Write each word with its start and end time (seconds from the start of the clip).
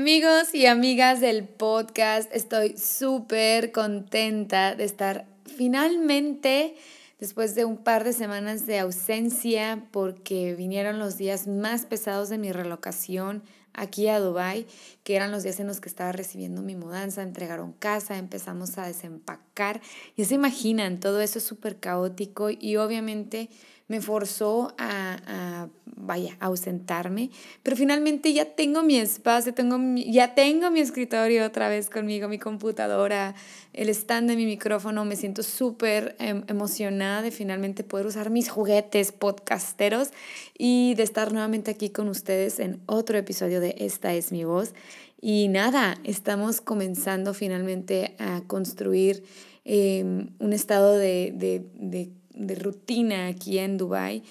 Amigos 0.00 0.54
y 0.54 0.64
amigas 0.64 1.20
del 1.20 1.44
podcast, 1.44 2.34
estoy 2.34 2.74
súper 2.78 3.70
contenta 3.70 4.74
de 4.74 4.84
estar 4.84 5.26
finalmente 5.44 6.74
después 7.18 7.54
de 7.54 7.66
un 7.66 7.76
par 7.76 8.02
de 8.04 8.14
semanas 8.14 8.64
de 8.64 8.78
ausencia 8.78 9.84
porque 9.90 10.54
vinieron 10.54 10.98
los 10.98 11.18
días 11.18 11.46
más 11.46 11.84
pesados 11.84 12.30
de 12.30 12.38
mi 12.38 12.50
relocación 12.50 13.42
aquí 13.74 14.08
a 14.08 14.20
Dubai, 14.20 14.66
que 15.04 15.16
eran 15.16 15.32
los 15.32 15.42
días 15.42 15.60
en 15.60 15.66
los 15.66 15.82
que 15.82 15.90
estaba 15.90 16.12
recibiendo 16.12 16.62
mi 16.62 16.76
mudanza, 16.76 17.20
entregaron 17.20 17.74
casa, 17.74 18.16
empezamos 18.16 18.78
a 18.78 18.86
desempacar. 18.86 19.82
Y 20.16 20.24
se 20.24 20.34
imaginan, 20.34 20.98
todo 20.98 21.20
eso 21.20 21.38
es 21.38 21.44
súper 21.44 21.78
caótico 21.78 22.48
y 22.48 22.76
obviamente 22.76 23.50
me 23.90 24.00
forzó 24.00 24.72
a, 24.78 25.18
a, 25.26 25.68
vaya, 25.84 26.36
a 26.38 26.46
ausentarme, 26.46 27.30
pero 27.64 27.76
finalmente 27.76 28.32
ya 28.32 28.44
tengo 28.44 28.84
mi 28.84 28.96
espacio, 28.96 29.52
tengo 29.52 29.78
ya 29.96 30.36
tengo 30.36 30.70
mi 30.70 30.78
escritorio 30.78 31.44
otra 31.44 31.68
vez 31.68 31.90
conmigo, 31.90 32.28
mi 32.28 32.38
computadora, 32.38 33.34
el 33.72 33.88
stand 33.88 34.30
de 34.30 34.36
mi 34.36 34.46
micrófono, 34.46 35.04
me 35.04 35.16
siento 35.16 35.42
súper 35.42 36.14
em, 36.20 36.44
emocionada 36.46 37.20
de 37.22 37.32
finalmente 37.32 37.82
poder 37.82 38.06
usar 38.06 38.30
mis 38.30 38.48
juguetes 38.48 39.10
podcasteros 39.10 40.10
y 40.56 40.94
de 40.94 41.02
estar 41.02 41.32
nuevamente 41.32 41.72
aquí 41.72 41.90
con 41.90 42.08
ustedes 42.08 42.60
en 42.60 42.80
otro 42.86 43.18
episodio 43.18 43.58
de 43.58 43.74
Esta 43.76 44.14
es 44.14 44.30
mi 44.30 44.44
voz. 44.44 44.72
Y 45.20 45.48
nada, 45.48 45.98
estamos 46.04 46.60
comenzando 46.60 47.34
finalmente 47.34 48.14
a 48.20 48.42
construir 48.46 49.24
em, 49.64 50.28
un 50.38 50.52
estado 50.52 50.96
de, 50.96 51.32
de, 51.34 51.66
de 51.74 52.19
de 52.46 52.54
rutina 52.54 53.28
aquí 53.28 53.58
en 53.58 53.76
Dubai. 53.76 54.22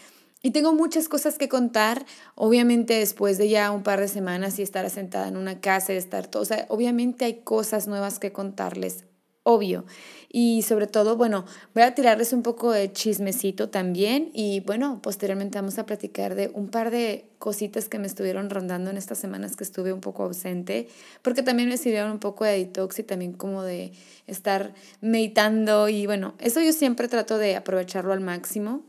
Y 0.42 0.52
tengo 0.52 0.74
muchas 0.74 1.10
cosas 1.10 1.38
que 1.38 1.50
contar, 1.50 2.06
obviamente 2.36 2.94
después 2.94 3.38
de 3.38 3.50
ya 3.50 3.72
un 3.72 3.84
par 3.84 4.00
de 4.00 4.08
semanas 4.08 4.58
y 4.58 4.62
estar 4.62 4.90
sentada 4.90 5.28
en 5.28 5.36
una 5.36 5.60
casa 5.60 5.94
y 5.94 5.98
estar 5.98 6.28
todo, 6.28 6.44
o 6.44 6.46
sea, 6.46 6.66
obviamente 6.70 7.26
hay 7.26 7.42
cosas 7.42 7.88
nuevas 7.88 8.20
que 8.20 8.32
contarles, 8.32 9.04
obvio. 9.44 9.86
Y 10.32 10.62
sobre 10.62 10.86
todo, 10.86 11.18
bueno, 11.18 11.46
voy 11.74 11.84
a 11.84 11.96
tirarles 11.96 12.34
un 12.34 12.44
poco 12.44 12.72
de 12.72 12.92
chismecito 12.94 13.70
también 13.70 14.30
y 14.34 14.60
bueno, 14.60 15.02
posteriormente 15.02 15.58
vamos 15.58 15.80
a 15.80 15.86
platicar 15.88 16.36
de 16.36 16.52
un 16.54 16.70
par 16.70 16.92
de 16.92 17.26
cositas 17.40 17.90
que 17.90 17.98
me 17.98 18.06
estuvieron 18.06 18.50
rondando 18.50 18.92
en 18.92 18.98
estas 18.98 19.18
semanas 19.18 19.56
que 19.56 19.64
estuve 19.64 19.92
un 19.92 20.02
poco 20.02 20.24
ausente, 20.24 20.88
porque 21.24 21.42
también 21.42 21.70
me 21.70 21.78
sirvieron 21.78 22.12
un 22.12 22.20
poco 22.20 22.46
de 22.46 22.58
detox 22.60 23.00
y 23.00 23.04
también 23.04 23.34
como 23.34 23.64
de 23.64 23.92
estar 24.28 24.74
meditando 25.02 25.90
y 25.90 26.06
bueno, 26.06 26.36
eso 26.38 26.62
yo 26.62 26.74
siempre 26.74 27.08
trato 27.08 27.38
de 27.38 27.56
aprovecharlo 27.56 28.14
al 28.14 28.22
máximo. 28.22 28.84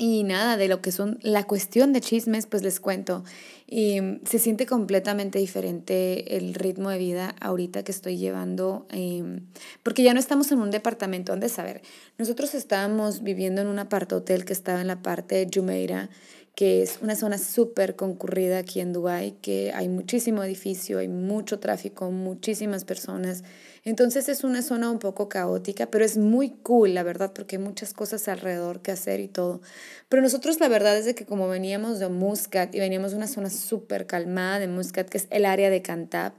Y 0.00 0.22
nada, 0.22 0.56
de 0.56 0.68
lo 0.68 0.80
que 0.80 0.92
son 0.92 1.18
la 1.22 1.42
cuestión 1.42 1.92
de 1.92 2.00
chismes, 2.00 2.46
pues 2.46 2.62
les 2.62 2.78
cuento. 2.78 3.24
Y 3.66 3.98
se 4.24 4.38
siente 4.38 4.64
completamente 4.64 5.40
diferente 5.40 6.36
el 6.36 6.54
ritmo 6.54 6.90
de 6.90 6.98
vida 6.98 7.34
ahorita 7.40 7.82
que 7.82 7.90
estoy 7.90 8.16
llevando, 8.16 8.86
em, 8.90 9.40
porque 9.82 10.04
ya 10.04 10.14
no 10.14 10.20
estamos 10.20 10.52
en 10.52 10.60
un 10.60 10.70
departamento. 10.70 11.32
Han 11.32 11.40
de 11.40 11.48
saber, 11.48 11.82
nosotros 12.16 12.54
estábamos 12.54 13.24
viviendo 13.24 13.60
en 13.60 13.66
un 13.66 13.80
apartotel 13.80 14.44
que 14.44 14.52
estaba 14.52 14.80
en 14.80 14.86
la 14.86 15.02
parte 15.02 15.34
de 15.34 15.50
Jumeirah 15.52 16.08
que 16.54 16.82
es 16.82 16.98
una 17.02 17.14
zona 17.14 17.38
súper 17.38 17.94
concurrida 17.94 18.58
aquí 18.58 18.80
en 18.80 18.92
Dubái, 18.92 19.36
que 19.42 19.70
hay 19.72 19.88
muchísimo 19.88 20.42
edificio, 20.42 20.98
hay 20.98 21.06
mucho 21.06 21.60
tráfico, 21.60 22.10
muchísimas 22.10 22.84
personas. 22.84 23.44
Entonces 23.84 24.28
es 24.28 24.44
una 24.44 24.62
zona 24.62 24.90
un 24.90 24.98
poco 24.98 25.28
caótica, 25.28 25.86
pero 25.86 26.04
es 26.04 26.16
muy 26.16 26.50
cool, 26.62 26.94
la 26.94 27.02
verdad, 27.02 27.32
porque 27.32 27.56
hay 27.56 27.62
muchas 27.62 27.92
cosas 27.92 28.28
alrededor 28.28 28.80
que 28.80 28.92
hacer 28.92 29.20
y 29.20 29.28
todo. 29.28 29.60
Pero 30.08 30.22
nosotros 30.22 30.60
la 30.60 30.68
verdad 30.68 30.96
es 30.96 31.04
de 31.04 31.14
que 31.14 31.26
como 31.26 31.48
veníamos 31.48 31.98
de 31.98 32.08
Muscat 32.08 32.74
y 32.74 32.80
veníamos 32.80 33.12
de 33.12 33.18
una 33.18 33.28
zona 33.28 33.50
súper 33.50 34.06
calmada 34.06 34.58
de 34.58 34.68
Muscat, 34.68 35.08
que 35.08 35.18
es 35.18 35.26
el 35.30 35.44
área 35.44 35.70
de 35.70 35.82
Cantab, 35.82 36.32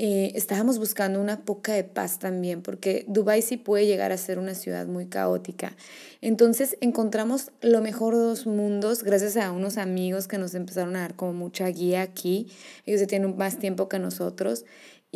eh, 0.00 0.32
estábamos 0.34 0.80
buscando 0.80 1.20
una 1.20 1.44
poca 1.44 1.72
de 1.72 1.84
paz 1.84 2.18
también, 2.18 2.62
porque 2.62 3.04
Dubái 3.06 3.42
sí 3.42 3.56
puede 3.56 3.86
llegar 3.86 4.10
a 4.10 4.16
ser 4.16 4.40
una 4.40 4.54
ciudad 4.54 4.86
muy 4.88 5.06
caótica. 5.06 5.76
Entonces 6.20 6.76
encontramos 6.80 7.52
lo 7.60 7.80
mejor 7.80 8.16
de 8.16 8.22
dos 8.22 8.44
mundos 8.44 9.04
gracias 9.04 9.36
a 9.36 9.52
unos 9.52 9.78
amigos 9.78 10.26
que 10.26 10.36
nos 10.36 10.56
empezaron 10.56 10.96
a 10.96 11.02
dar 11.02 11.14
como 11.14 11.32
mucha 11.32 11.68
guía 11.68 12.02
aquí. 12.02 12.48
Ellos 12.86 13.02
ya 13.02 13.06
tienen 13.06 13.36
más 13.36 13.60
tiempo 13.60 13.88
que 13.88 14.00
nosotros. 14.00 14.64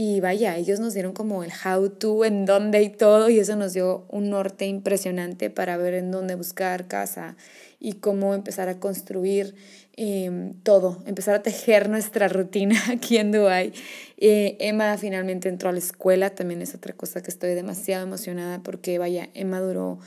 Y 0.01 0.21
vaya, 0.21 0.57
ellos 0.57 0.79
nos 0.79 0.95
dieron 0.95 1.13
como 1.13 1.43
el 1.43 1.51
how 1.65 1.89
to, 1.89 2.25
en 2.25 2.47
dónde 2.47 2.83
y 2.83 2.89
todo, 2.89 3.31
y 3.31 3.41
eso 3.41 3.57
nos 3.57 3.73
dio 3.73 4.07
un 4.11 4.31
norte 4.31 4.67
impresionante 4.67 5.51
para 5.51 5.77
ver 5.77 5.95
en 5.95 6.13
dónde 6.13 6.37
buscar 6.37 6.87
casa 6.87 7.37
y 7.81 7.95
cómo 7.95 8.35
empezar 8.35 8.69
a 8.69 8.79
construir 8.79 9.57
Em, 10.01 10.55
todo, 10.63 11.03
empezar 11.07 11.35
a 11.35 11.43
tejer 11.43 11.89
nuestra 11.89 12.29
rutina 12.29 12.77
aquí 12.89 13.17
en 13.17 13.33
Dubai. 13.33 13.73
Eh, 14.17 14.57
Emma 14.61 14.97
finalmente 14.97 15.49
entró 15.49 15.71
a 15.71 15.73
la 15.73 15.81
escuela, 15.81 16.31
también 16.31 16.63
es 16.63 16.73
otra 16.77 16.93
cosa 16.93 17.21
que 17.21 17.33
estoy 17.33 17.55
demasiado 17.55 18.07
emocionada 18.07 18.63
porque, 18.63 18.99
vaya, 18.99 19.29
Emma 19.35 19.59
duró 19.59 19.99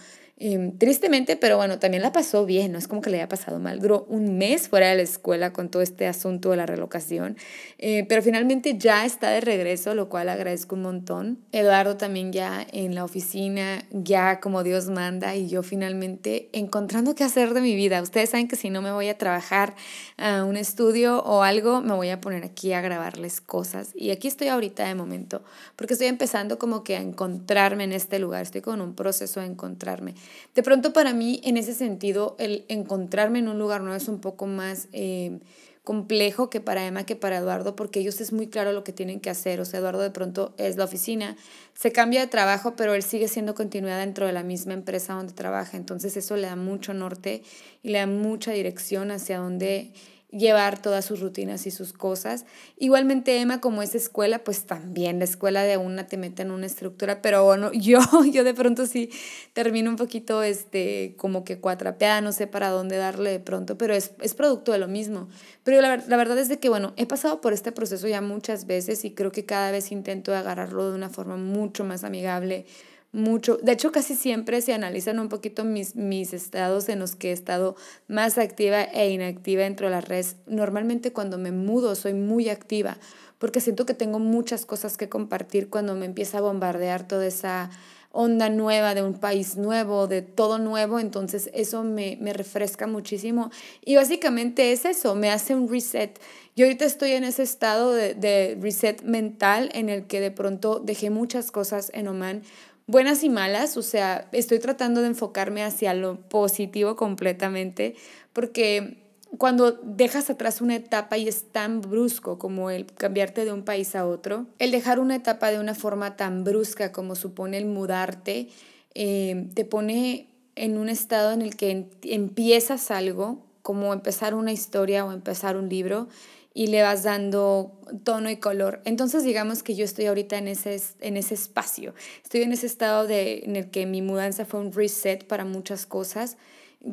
Em, 0.43 0.75
tristemente, 0.75 1.35
pero 1.35 1.55
bueno, 1.55 1.77
también 1.77 2.01
la 2.01 2.11
pasó 2.11 2.47
bien, 2.47 2.71
no 2.71 2.79
es 2.79 2.87
como 2.87 2.99
que 3.01 3.11
le 3.11 3.17
haya 3.17 3.29
pasado 3.29 3.59
mal. 3.59 3.79
Duró 3.79 4.07
un 4.09 4.39
mes 4.39 4.69
fuera 4.69 4.89
de 4.89 4.95
la 4.95 5.03
escuela 5.03 5.53
con 5.53 5.69
todo 5.69 5.83
este 5.83 6.07
asunto 6.07 6.49
de 6.49 6.57
la 6.57 6.65
relocación, 6.65 7.37
eh, 7.77 8.07
pero 8.09 8.23
finalmente 8.23 8.75
ya 8.75 9.05
está 9.05 9.29
de 9.29 9.41
regreso, 9.41 9.93
lo 9.93 10.09
cual 10.09 10.29
agradezco 10.29 10.73
un 10.73 10.81
montón. 10.81 11.37
Eduardo 11.51 11.95
también 11.95 12.33
ya 12.33 12.65
en 12.71 12.95
la 12.95 13.03
oficina, 13.03 13.85
ya 13.91 14.39
como 14.39 14.63
Dios 14.63 14.89
manda, 14.89 15.35
y 15.35 15.47
yo 15.47 15.61
finalmente 15.61 16.49
encontrando 16.53 17.13
qué 17.13 17.23
hacer 17.23 17.53
de 17.53 17.61
mi 17.61 17.75
vida. 17.75 18.01
Ustedes 18.01 18.31
saben 18.31 18.47
que 18.47 18.55
si 18.55 18.71
no 18.71 18.81
me 18.81 18.91
voy 18.91 19.09
a 19.09 19.19
trabajar 19.19 19.75
a 20.17 20.43
un 20.43 20.57
estudio 20.57 21.21
o 21.21 21.43
algo, 21.43 21.81
me 21.81 21.93
voy 21.93 22.09
a 22.09 22.19
poner 22.19 22.45
aquí 22.45 22.73
a 22.73 22.81
grabarles 22.81 23.41
cosas. 23.41 23.91
Y 23.93 24.09
aquí 24.09 24.27
estoy 24.27 24.47
ahorita 24.47 24.87
de 24.87 24.95
momento, 24.95 25.43
porque 25.75 25.93
estoy 25.93 26.07
empezando 26.07 26.57
como 26.57 26.83
que 26.83 26.95
a 26.95 26.99
encontrarme 26.99 27.83
en 27.83 27.93
este 27.93 28.17
lugar, 28.17 28.41
estoy 28.41 28.61
con 28.61 28.81
un 28.81 28.95
proceso 28.95 29.39
de 29.39 29.45
encontrarme. 29.45 30.15
De 30.55 30.63
pronto 30.63 30.93
para 30.93 31.13
mí, 31.13 31.41
en 31.43 31.57
ese 31.57 31.73
sentido, 31.73 32.35
el 32.39 32.65
encontrarme 32.67 33.39
en 33.39 33.47
un 33.47 33.59
lugar 33.59 33.81
nuevo 33.81 33.95
es 33.95 34.07
un 34.07 34.19
poco 34.19 34.47
más 34.47 34.87
eh, 34.91 35.39
complejo 35.83 36.49
que 36.49 36.61
para 36.61 36.85
Emma, 36.85 37.05
que 37.05 37.15
para 37.15 37.37
Eduardo, 37.37 37.75
porque 37.75 37.99
ellos 37.99 38.21
es 38.21 38.31
muy 38.31 38.47
claro 38.47 38.71
lo 38.71 38.83
que 38.83 38.93
tienen 38.93 39.19
que 39.19 39.29
hacer. 39.29 39.59
O 39.59 39.65
sea, 39.65 39.79
Eduardo 39.79 40.01
de 40.01 40.11
pronto 40.11 40.53
es 40.57 40.77
la 40.77 40.85
oficina, 40.85 41.35
se 41.73 41.91
cambia 41.91 42.21
de 42.21 42.27
trabajo, 42.27 42.75
pero 42.75 42.93
él 42.93 43.03
sigue 43.03 43.27
siendo 43.27 43.55
continuidad 43.55 43.99
dentro 43.99 44.27
de 44.27 44.33
la 44.33 44.43
misma 44.43 44.73
empresa 44.73 45.13
donde 45.13 45.33
trabaja. 45.33 45.77
Entonces 45.77 46.15
eso 46.17 46.35
le 46.35 46.47
da 46.47 46.55
mucho 46.55 46.93
norte 46.93 47.41
y 47.81 47.89
le 47.89 47.97
da 47.97 48.07
mucha 48.07 48.51
dirección 48.51 49.09
hacia 49.11 49.39
dónde 49.39 49.91
llevar 50.31 50.81
todas 50.81 51.05
sus 51.05 51.19
rutinas 51.19 51.67
y 51.67 51.71
sus 51.71 51.93
cosas. 51.93 52.45
Igualmente 52.77 53.37
Emma, 53.39 53.59
como 53.59 53.81
es 53.81 53.95
escuela, 53.95 54.43
pues 54.43 54.65
también 54.65 55.19
la 55.19 55.25
escuela 55.25 55.63
de 55.63 55.77
una 55.77 56.07
te 56.07 56.17
mete 56.17 56.41
en 56.41 56.51
una 56.51 56.65
estructura, 56.65 57.21
pero 57.21 57.43
bueno, 57.43 57.71
yo, 57.73 57.99
yo 58.31 58.43
de 58.43 58.53
pronto 58.53 58.85
sí 58.85 59.09
termino 59.53 59.89
un 59.89 59.97
poquito 59.97 60.41
este, 60.41 61.15
como 61.17 61.43
que 61.43 61.59
cuatrapeada, 61.59 62.21
no 62.21 62.31
sé 62.31 62.47
para 62.47 62.69
dónde 62.69 62.97
darle 62.97 63.31
de 63.31 63.39
pronto, 63.39 63.77
pero 63.77 63.93
es, 63.93 64.11
es 64.21 64.33
producto 64.33 64.71
de 64.71 64.79
lo 64.79 64.87
mismo. 64.87 65.27
Pero 65.63 65.81
la, 65.81 65.97
la 65.97 66.17
verdad 66.17 66.37
es 66.37 66.57
que, 66.57 66.69
bueno, 66.69 66.93
he 66.95 67.05
pasado 67.05 67.41
por 67.41 67.53
este 67.53 67.71
proceso 67.71 68.07
ya 68.07 68.21
muchas 68.21 68.65
veces 68.65 69.05
y 69.05 69.11
creo 69.11 69.31
que 69.31 69.45
cada 69.45 69.71
vez 69.71 69.91
intento 69.91 70.33
agarrarlo 70.33 70.89
de 70.89 70.95
una 70.95 71.09
forma 71.09 71.35
mucho 71.37 71.83
más 71.83 72.03
amigable, 72.03 72.65
mucho. 73.11 73.57
De 73.57 73.73
hecho, 73.73 73.91
casi 73.91 74.15
siempre 74.15 74.61
se 74.61 74.73
analizan 74.73 75.19
un 75.19 75.29
poquito 75.29 75.63
mis, 75.63 75.95
mis 75.95 76.33
estados 76.33 76.89
en 76.89 76.99
los 76.99 77.15
que 77.15 77.29
he 77.29 77.33
estado 77.33 77.75
más 78.07 78.37
activa 78.37 78.83
e 78.83 79.11
inactiva 79.11 79.63
dentro 79.63 79.87
de 79.87 79.91
las 79.91 80.07
redes. 80.07 80.37
Normalmente 80.47 81.11
cuando 81.11 81.37
me 81.37 81.51
mudo 81.51 81.95
soy 81.95 82.13
muy 82.13 82.49
activa 82.49 82.97
porque 83.41 83.59
siento 83.59 83.87
que 83.87 83.95
tengo 83.95 84.19
muchas 84.19 84.67
cosas 84.67 84.97
que 84.97 85.09
compartir 85.09 85.67
cuando 85.69 85.95
me 85.95 86.05
empieza 86.05 86.37
a 86.37 86.41
bombardear 86.41 87.07
toda 87.07 87.25
esa 87.25 87.71
onda 88.11 88.49
nueva 88.49 88.93
de 88.93 89.01
un 89.01 89.13
país 89.15 89.55
nuevo, 89.55 90.05
de 90.07 90.21
todo 90.21 90.59
nuevo, 90.59 90.99
entonces 90.99 91.49
eso 91.53 91.83
me, 91.83 92.17
me 92.21 92.33
refresca 92.33 92.85
muchísimo. 92.85 93.49
Y 93.83 93.95
básicamente 93.95 94.71
es 94.71 94.85
eso, 94.85 95.15
me 95.15 95.31
hace 95.31 95.55
un 95.55 95.69
reset. 95.69 96.19
Yo 96.55 96.65
ahorita 96.65 96.85
estoy 96.85 97.13
en 97.13 97.23
ese 97.23 97.41
estado 97.43 97.93
de, 97.93 98.13
de 98.13 98.57
reset 98.61 99.01
mental 99.03 99.69
en 99.73 99.89
el 99.89 100.05
que 100.05 100.19
de 100.19 100.29
pronto 100.31 100.79
dejé 100.79 101.09
muchas 101.09 101.49
cosas 101.51 101.89
en 101.95 102.09
Oman 102.09 102.43
buenas 102.87 103.23
y 103.23 103.29
malas, 103.29 103.77
o 103.77 103.81
sea, 103.81 104.27
estoy 104.31 104.59
tratando 104.59 105.01
de 105.01 105.07
enfocarme 105.07 105.63
hacia 105.63 105.93
lo 105.93 106.19
positivo 106.21 106.95
completamente, 106.95 107.95
porque 108.33 108.97
cuando 109.37 109.71
dejas 109.71 110.29
atrás 110.29 110.61
una 110.61 110.75
etapa 110.75 111.17
y 111.17 111.27
es 111.27 111.51
tan 111.51 111.81
brusco 111.81 112.37
como 112.37 112.69
el 112.69 112.85
cambiarte 112.85 113.45
de 113.45 113.53
un 113.53 113.63
país 113.63 113.95
a 113.95 114.05
otro, 114.05 114.45
el 114.59 114.71
dejar 114.71 114.99
una 114.99 115.15
etapa 115.15 115.51
de 115.51 115.59
una 115.59 115.73
forma 115.73 116.17
tan 116.17 116.43
brusca 116.43 116.91
como 116.91 117.15
supone 117.15 117.57
el 117.57 117.65
mudarte, 117.65 118.49
eh, 118.93 119.47
te 119.53 119.63
pone 119.63 120.27
en 120.55 120.77
un 120.77 120.89
estado 120.89 121.31
en 121.31 121.41
el 121.41 121.55
que 121.55 121.87
empiezas 122.03 122.91
algo, 122.91 123.39
como 123.61 123.93
empezar 123.93 124.33
una 124.33 124.51
historia 124.51 125.05
o 125.05 125.11
empezar 125.11 125.55
un 125.55 125.69
libro, 125.69 126.09
y 126.53 126.67
le 126.67 126.81
vas 126.81 127.03
dando 127.03 127.79
tono 128.03 128.29
y 128.29 128.37
color. 128.37 128.81
Entonces 128.85 129.23
digamos 129.23 129.63
que 129.63 129.75
yo 129.75 129.85
estoy 129.85 130.05
ahorita 130.07 130.37
en 130.37 130.47
ese, 130.47 130.81
en 130.99 131.17
ese 131.17 131.35
espacio, 131.35 131.93
estoy 132.23 132.41
en 132.41 132.51
ese 132.51 132.65
estado 132.65 133.07
de, 133.07 133.43
en 133.45 133.55
el 133.55 133.69
que 133.69 133.85
mi 133.85 134.01
mudanza 134.01 134.45
fue 134.45 134.59
un 134.59 134.73
reset 134.73 135.25
para 135.25 135.45
muchas 135.45 135.85
cosas. 135.85 136.37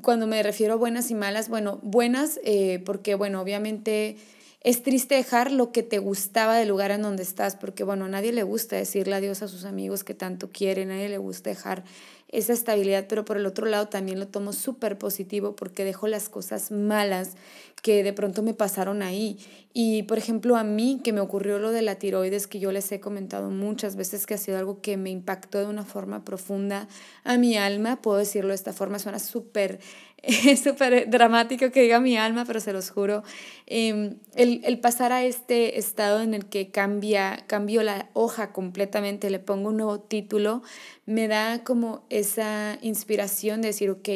Cuando 0.02 0.26
me 0.26 0.42
refiero 0.42 0.74
a 0.74 0.76
buenas 0.76 1.10
y 1.10 1.14
malas, 1.14 1.48
bueno, 1.48 1.80
buenas 1.82 2.38
eh, 2.44 2.82
porque, 2.84 3.14
bueno, 3.14 3.40
obviamente 3.40 4.16
es 4.60 4.82
triste 4.82 5.14
dejar 5.14 5.52
lo 5.52 5.70
que 5.72 5.82
te 5.82 5.98
gustaba 5.98 6.56
del 6.56 6.68
lugar 6.68 6.90
en 6.90 7.02
donde 7.02 7.22
estás, 7.22 7.56
porque 7.56 7.84
bueno, 7.84 8.06
a 8.06 8.08
nadie 8.08 8.32
le 8.32 8.42
gusta 8.42 8.76
decirle 8.76 9.14
adiós 9.14 9.40
a 9.42 9.48
sus 9.48 9.64
amigos 9.64 10.02
que 10.02 10.14
tanto 10.14 10.50
quieren, 10.50 10.90
a 10.90 10.94
nadie 10.94 11.08
le 11.08 11.18
gusta 11.18 11.50
dejar 11.50 11.84
esa 12.28 12.52
estabilidad, 12.52 13.06
pero 13.08 13.24
por 13.24 13.36
el 13.36 13.46
otro 13.46 13.66
lado 13.66 13.88
también 13.88 14.20
lo 14.20 14.28
tomo 14.28 14.52
súper 14.52 14.98
positivo 14.98 15.56
porque 15.56 15.84
dejo 15.84 16.08
las 16.08 16.28
cosas 16.28 16.70
malas 16.70 17.36
que 17.82 18.02
de 18.02 18.12
pronto 18.12 18.42
me 18.42 18.54
pasaron 18.54 19.02
ahí. 19.02 19.38
Y 19.72 20.02
por 20.04 20.18
ejemplo, 20.18 20.56
a 20.56 20.64
mí 20.64 21.00
que 21.02 21.12
me 21.12 21.20
ocurrió 21.20 21.58
lo 21.58 21.70
de 21.70 21.82
la 21.82 21.94
tiroides, 21.96 22.46
que 22.46 22.58
yo 22.58 22.72
les 22.72 22.90
he 22.92 23.00
comentado 23.00 23.50
muchas 23.50 23.96
veces 23.96 24.26
que 24.26 24.34
ha 24.34 24.38
sido 24.38 24.58
algo 24.58 24.80
que 24.80 24.96
me 24.96 25.10
impactó 25.10 25.58
de 25.58 25.66
una 25.66 25.84
forma 25.84 26.24
profunda 26.24 26.88
a 27.24 27.38
mi 27.38 27.56
alma, 27.56 28.02
puedo 28.02 28.18
decirlo 28.18 28.48
de 28.48 28.56
esta 28.56 28.72
forma, 28.72 28.98
suena 28.98 29.18
súper 29.18 29.78
es 30.22 30.60
súper 30.60 31.08
dramático 31.08 31.70
que 31.70 31.82
diga 31.82 32.00
mi 32.00 32.16
alma, 32.16 32.44
pero 32.44 32.60
se 32.60 32.72
los 32.72 32.90
juro. 32.90 33.22
Em, 33.66 34.16
el, 34.34 34.60
el, 34.64 34.80
pasar 34.80 35.12
a 35.12 35.24
este 35.24 35.78
estado 35.78 36.22
en 36.22 36.34
el 36.34 36.46
que 36.46 36.70
cambia, 36.70 37.44
cambio 37.46 37.82
la 37.82 38.10
hoja 38.14 38.52
completamente, 38.52 39.30
le 39.30 39.38
pongo 39.38 39.68
un 39.68 39.76
nuevo 39.76 40.00
título, 40.00 40.62
me 41.06 41.28
da 41.28 41.62
como 41.62 42.04
esa 42.10 42.78
inspiración 42.82 43.62
de 43.62 43.68
decir, 43.68 43.90
ok, 43.90 44.08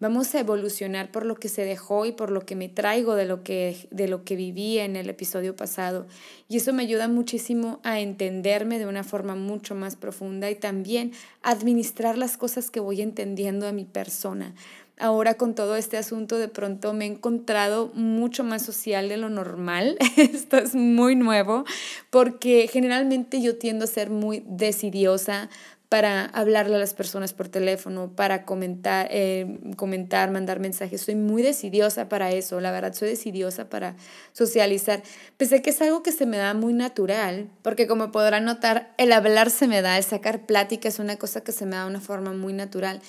vamos 0.00 0.34
a 0.34 0.40
evolucionar 0.40 1.12
por 1.12 1.24
lo 1.24 1.36
que 1.36 1.48
se 1.48 1.64
dejó 1.64 2.06
y 2.06 2.12
por 2.12 2.32
lo 2.32 2.40
que 2.40 2.56
me 2.56 2.68
traigo 2.68 3.14
de 3.14 3.24
lo 3.24 3.44
que, 3.44 3.88
de 3.92 4.08
lo 4.08 4.24
que 4.24 4.34
viví 4.34 4.78
en 4.78 4.96
el 4.96 5.08
episodio 5.08 5.54
pasado. 5.54 6.08
Y 6.48 6.56
eso 6.56 6.72
me 6.72 6.82
ayuda 6.82 7.06
muchísimo 7.06 7.78
a 7.84 8.00
entenderme 8.00 8.80
de 8.80 8.86
una 8.86 9.04
forma 9.04 9.36
mucho 9.36 9.76
más 9.76 9.94
profunda 9.94 10.50
y 10.50 10.56
también 10.56 11.12
administrar 11.42 12.18
las 12.18 12.36
cosas 12.36 12.70
que 12.70 12.80
voy 12.80 13.00
entendiendo 13.00 13.66
de 13.66 13.72
mi 13.72 13.84
persona 13.84 14.54
ahora 14.98 15.34
con 15.34 15.54
todo 15.54 15.76
este 15.76 15.96
asunto 15.96 16.38
de 16.38 16.48
pronto 16.48 16.92
me 16.92 17.06
he 17.06 17.08
encontrado 17.08 17.90
mucho 17.94 18.44
más 18.44 18.62
social 18.64 19.08
de 19.08 19.16
lo 19.16 19.28
normal. 19.28 19.96
Esto 20.16 20.58
es 20.58 20.74
muy 20.74 21.16
nuevo 21.16 21.64
porque 22.10 22.68
generalmente 22.70 23.40
yo 23.40 23.56
tiendo 23.56 23.84
a 23.84 23.88
ser 23.88 24.10
muy 24.10 24.44
decidiosa 24.46 25.48
para 25.92 26.24
hablarle 26.24 26.76
a 26.76 26.78
las 26.78 26.94
personas 26.94 27.34
por 27.34 27.50
teléfono, 27.50 28.12
para 28.16 28.46
comentar, 28.46 29.08
eh, 29.10 29.58
comentar, 29.76 30.30
mandar 30.30 30.58
mensajes. 30.58 31.02
Soy 31.02 31.16
muy 31.16 31.42
decidiosa 31.42 32.08
para 32.08 32.32
eso, 32.32 32.62
la 32.62 32.72
verdad, 32.72 32.94
soy 32.94 33.10
decidiosa 33.10 33.68
para 33.68 33.94
socializar. 34.32 35.02
A 35.02 35.58
que 35.58 35.68
es 35.68 35.82
algo 35.82 36.02
que 36.02 36.12
se 36.12 36.24
me 36.24 36.38
da 36.38 36.54
muy 36.54 36.72
natural, 36.72 37.50
porque 37.60 37.86
como 37.86 38.10
podrán 38.10 38.46
notar, 38.46 38.94
el 38.96 39.12
hablar 39.12 39.50
se 39.50 39.68
me 39.68 39.82
da, 39.82 39.98
el 39.98 40.04
sacar 40.04 40.46
plática 40.46 40.88
es 40.88 40.98
una 40.98 41.16
cosa 41.16 41.42
que 41.42 41.52
se 41.52 41.66
me 41.66 41.76
da 41.76 41.82
de 41.82 41.90
una 41.90 42.00
forma 42.00 42.32
muy 42.32 42.54
natural 42.54 43.02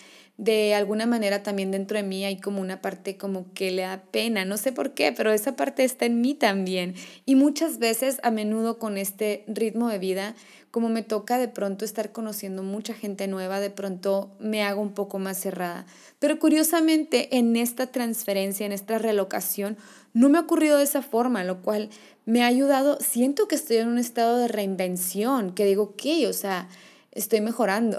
de 0.43 0.75
alguna 0.75 1.05
manera 1.05 1.41
también 1.41 1.71
dentro 1.71 1.97
de 1.97 2.03
mí 2.03 2.25
hay 2.25 2.37
como 2.37 2.59
una 2.59 2.81
parte 2.81 3.15
como 3.15 3.53
que 3.53 3.71
le 3.71 3.83
da 3.83 4.03
pena, 4.11 4.43
no 4.43 4.57
sé 4.57 4.73
por 4.73 4.93
qué, 4.93 5.13
pero 5.13 5.31
esa 5.31 5.55
parte 5.55 5.85
está 5.85 6.05
en 6.05 6.19
mí 6.19 6.33
también. 6.33 6.95
Y 7.25 7.35
muchas 7.35 7.79
veces, 7.79 8.19
a 8.23 8.31
menudo 8.31 8.77
con 8.77 8.97
este 8.97 9.45
ritmo 9.47 9.87
de 9.87 9.99
vida, 9.99 10.35
como 10.69 10.89
me 10.89 11.01
toca 11.01 11.37
de 11.37 11.47
pronto 11.47 11.85
estar 11.85 12.11
conociendo 12.11 12.61
mucha 12.61 12.93
gente 12.93 13.27
nueva, 13.27 13.61
de 13.61 13.69
pronto 13.69 14.31
me 14.39 14.63
hago 14.63 14.81
un 14.81 14.93
poco 14.93 15.17
más 15.17 15.37
cerrada. 15.37 15.85
Pero 16.19 16.39
curiosamente 16.39 17.37
en 17.37 17.55
esta 17.55 17.87
transferencia, 17.87 18.65
en 18.65 18.73
esta 18.73 18.97
relocación, 18.97 19.77
no 20.13 20.27
me 20.27 20.39
ha 20.39 20.41
ocurrido 20.41 20.77
de 20.77 20.83
esa 20.83 21.01
forma, 21.01 21.45
lo 21.45 21.61
cual 21.61 21.89
me 22.25 22.43
ha 22.43 22.47
ayudado, 22.47 22.97
siento 22.99 23.47
que 23.47 23.55
estoy 23.55 23.77
en 23.77 23.87
un 23.87 23.97
estado 23.97 24.37
de 24.37 24.49
reinvención, 24.49 25.53
que 25.53 25.63
digo, 25.63 25.95
¿qué? 25.95 26.27
O 26.27 26.33
sea, 26.33 26.67
estoy 27.13 27.41
mejorando, 27.41 27.97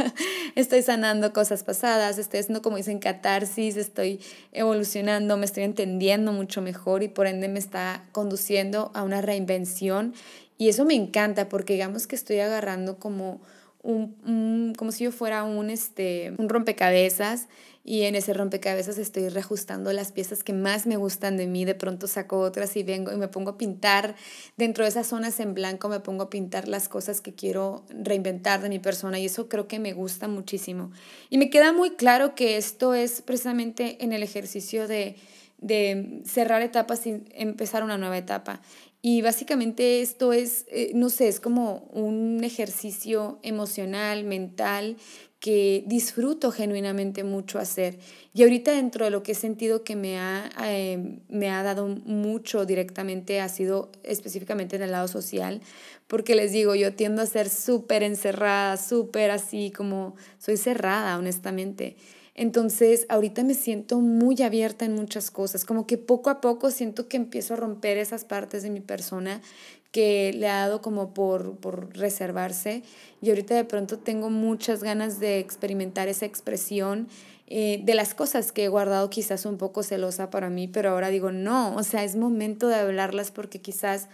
estoy 0.56 0.82
sanando 0.82 1.32
cosas 1.32 1.62
pasadas, 1.62 2.18
estoy 2.18 2.40
haciendo 2.40 2.60
como 2.60 2.76
dicen 2.76 2.98
catarsis, 2.98 3.76
estoy 3.76 4.20
evolucionando, 4.52 5.36
me 5.36 5.46
estoy 5.46 5.62
entendiendo 5.62 6.32
mucho 6.32 6.60
mejor 6.60 7.02
y 7.02 7.08
por 7.08 7.26
ende 7.26 7.48
me 7.48 7.60
está 7.60 8.04
conduciendo 8.12 8.90
a 8.94 9.02
una 9.02 9.20
reinvención. 9.20 10.14
Y 10.58 10.68
eso 10.68 10.84
me 10.84 10.94
encanta 10.94 11.48
porque 11.48 11.74
digamos 11.74 12.08
que 12.08 12.16
estoy 12.16 12.40
agarrando 12.40 12.98
como 12.98 13.40
un, 13.82 14.74
como 14.76 14.92
si 14.92 15.04
yo 15.04 15.12
fuera 15.12 15.44
un, 15.44 15.70
este, 15.70 16.34
un 16.38 16.48
rompecabezas 16.48 17.48
y 17.84 18.02
en 18.02 18.16
ese 18.16 18.34
rompecabezas 18.34 18.98
estoy 18.98 19.30
reajustando 19.30 19.92
las 19.94 20.12
piezas 20.12 20.44
que 20.44 20.52
más 20.52 20.86
me 20.86 20.96
gustan 20.96 21.38
de 21.38 21.46
mí, 21.46 21.64
de 21.64 21.74
pronto 21.74 22.06
saco 22.06 22.38
otras 22.40 22.76
y 22.76 22.82
vengo 22.82 23.12
y 23.12 23.16
me 23.16 23.28
pongo 23.28 23.52
a 23.52 23.58
pintar 23.58 24.14
dentro 24.58 24.84
de 24.84 24.90
esas 24.90 25.06
zonas 25.06 25.40
en 25.40 25.54
blanco, 25.54 25.88
me 25.88 26.00
pongo 26.00 26.24
a 26.24 26.30
pintar 26.30 26.68
las 26.68 26.88
cosas 26.88 27.22
que 27.22 27.32
quiero 27.32 27.84
reinventar 27.88 28.60
de 28.60 28.68
mi 28.68 28.78
persona 28.78 29.18
y 29.18 29.24
eso 29.26 29.48
creo 29.48 29.68
que 29.68 29.78
me 29.78 29.94
gusta 29.94 30.28
muchísimo. 30.28 30.90
Y 31.30 31.38
me 31.38 31.48
queda 31.48 31.72
muy 31.72 31.90
claro 31.90 32.34
que 32.34 32.58
esto 32.58 32.92
es 32.92 33.22
precisamente 33.22 34.04
en 34.04 34.12
el 34.12 34.22
ejercicio 34.22 34.86
de, 34.86 35.16
de 35.58 36.20
cerrar 36.26 36.62
etapas 36.62 37.06
y 37.06 37.22
empezar 37.32 37.84
una 37.84 37.96
nueva 37.96 38.18
etapa. 38.18 38.60
Y 39.00 39.22
básicamente 39.22 40.00
esto 40.02 40.32
es, 40.32 40.66
eh, 40.68 40.90
no 40.94 41.08
sé, 41.08 41.28
es 41.28 41.38
como 41.38 41.88
un 41.92 42.42
ejercicio 42.42 43.38
emocional, 43.42 44.24
mental, 44.24 44.96
que 45.40 45.84
disfruto 45.86 46.50
genuinamente 46.50 47.22
mucho 47.22 47.60
hacer. 47.60 47.98
Y 48.34 48.42
ahorita 48.42 48.72
dentro 48.72 49.04
de 49.04 49.12
lo 49.12 49.22
que 49.22 49.32
he 49.32 49.34
sentido 49.36 49.84
que 49.84 49.94
me 49.94 50.18
ha, 50.18 50.50
eh, 50.64 51.20
me 51.28 51.48
ha 51.48 51.62
dado 51.62 51.86
mucho 51.86 52.66
directamente 52.66 53.40
ha 53.40 53.48
sido 53.48 53.92
específicamente 54.02 54.74
en 54.74 54.82
el 54.82 54.90
lado 54.90 55.06
social, 55.06 55.60
porque 56.08 56.34
les 56.34 56.50
digo, 56.50 56.74
yo 56.74 56.94
tiendo 56.94 57.22
a 57.22 57.26
ser 57.26 57.48
súper 57.50 58.02
encerrada, 58.02 58.76
súper 58.76 59.30
así 59.30 59.70
como 59.70 60.16
soy 60.38 60.56
cerrada, 60.56 61.16
honestamente. 61.18 61.96
Entonces, 62.38 63.04
ahorita 63.08 63.42
me 63.42 63.54
siento 63.54 63.98
muy 63.98 64.40
abierta 64.42 64.84
en 64.84 64.94
muchas 64.94 65.32
cosas, 65.32 65.64
como 65.64 65.88
que 65.88 65.98
poco 65.98 66.30
a 66.30 66.40
poco 66.40 66.70
siento 66.70 67.08
que 67.08 67.16
empiezo 67.16 67.54
a 67.54 67.56
romper 67.56 67.98
esas 67.98 68.24
partes 68.24 68.62
de 68.62 68.70
mi 68.70 68.78
persona 68.78 69.42
que 69.90 70.32
le 70.32 70.48
ha 70.48 70.60
dado 70.60 70.80
como 70.80 71.14
por, 71.14 71.56
por 71.56 71.96
reservarse. 71.96 72.84
Y 73.20 73.30
ahorita 73.30 73.56
de 73.56 73.64
pronto 73.64 73.98
tengo 73.98 74.30
muchas 74.30 74.84
ganas 74.84 75.18
de 75.18 75.40
experimentar 75.40 76.06
esa 76.06 76.26
expresión 76.26 77.08
eh, 77.48 77.80
de 77.82 77.94
las 77.96 78.14
cosas 78.14 78.52
que 78.52 78.66
he 78.66 78.68
guardado 78.68 79.10
quizás 79.10 79.44
un 79.44 79.58
poco 79.58 79.82
celosa 79.82 80.30
para 80.30 80.48
mí, 80.48 80.68
pero 80.68 80.90
ahora 80.90 81.08
digo, 81.08 81.32
no, 81.32 81.74
o 81.74 81.82
sea, 81.82 82.04
es 82.04 82.14
momento 82.14 82.68
de 82.68 82.76
hablarlas 82.76 83.32
porque 83.32 83.60
quizás 83.60 84.06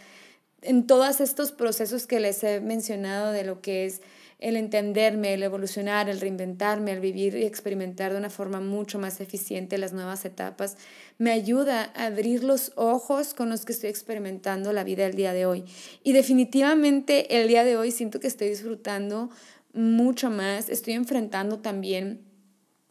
en 0.62 0.86
todos 0.86 1.20
estos 1.20 1.52
procesos 1.52 2.06
que 2.06 2.20
les 2.20 2.42
he 2.42 2.62
mencionado 2.62 3.32
de 3.32 3.44
lo 3.44 3.60
que 3.60 3.84
es 3.84 4.00
el 4.44 4.58
entenderme, 4.58 5.32
el 5.32 5.42
evolucionar, 5.42 6.10
el 6.10 6.20
reinventarme, 6.20 6.92
el 6.92 7.00
vivir 7.00 7.34
y 7.34 7.44
experimentar 7.44 8.12
de 8.12 8.18
una 8.18 8.28
forma 8.28 8.60
mucho 8.60 8.98
más 8.98 9.22
eficiente 9.22 9.78
las 9.78 9.94
nuevas 9.94 10.26
etapas, 10.26 10.76
me 11.16 11.30
ayuda 11.30 11.90
a 11.94 12.04
abrir 12.04 12.44
los 12.44 12.72
ojos 12.76 13.32
con 13.32 13.48
los 13.48 13.64
que 13.64 13.72
estoy 13.72 13.88
experimentando 13.88 14.74
la 14.74 14.84
vida 14.84 15.06
el 15.06 15.16
día 15.16 15.32
de 15.32 15.46
hoy. 15.46 15.64
Y 16.02 16.12
definitivamente 16.12 17.40
el 17.40 17.48
día 17.48 17.64
de 17.64 17.78
hoy 17.78 17.90
siento 17.90 18.20
que 18.20 18.26
estoy 18.26 18.50
disfrutando 18.50 19.30
mucho 19.72 20.28
más, 20.28 20.68
estoy 20.68 20.92
enfrentando 20.92 21.60
también 21.60 22.20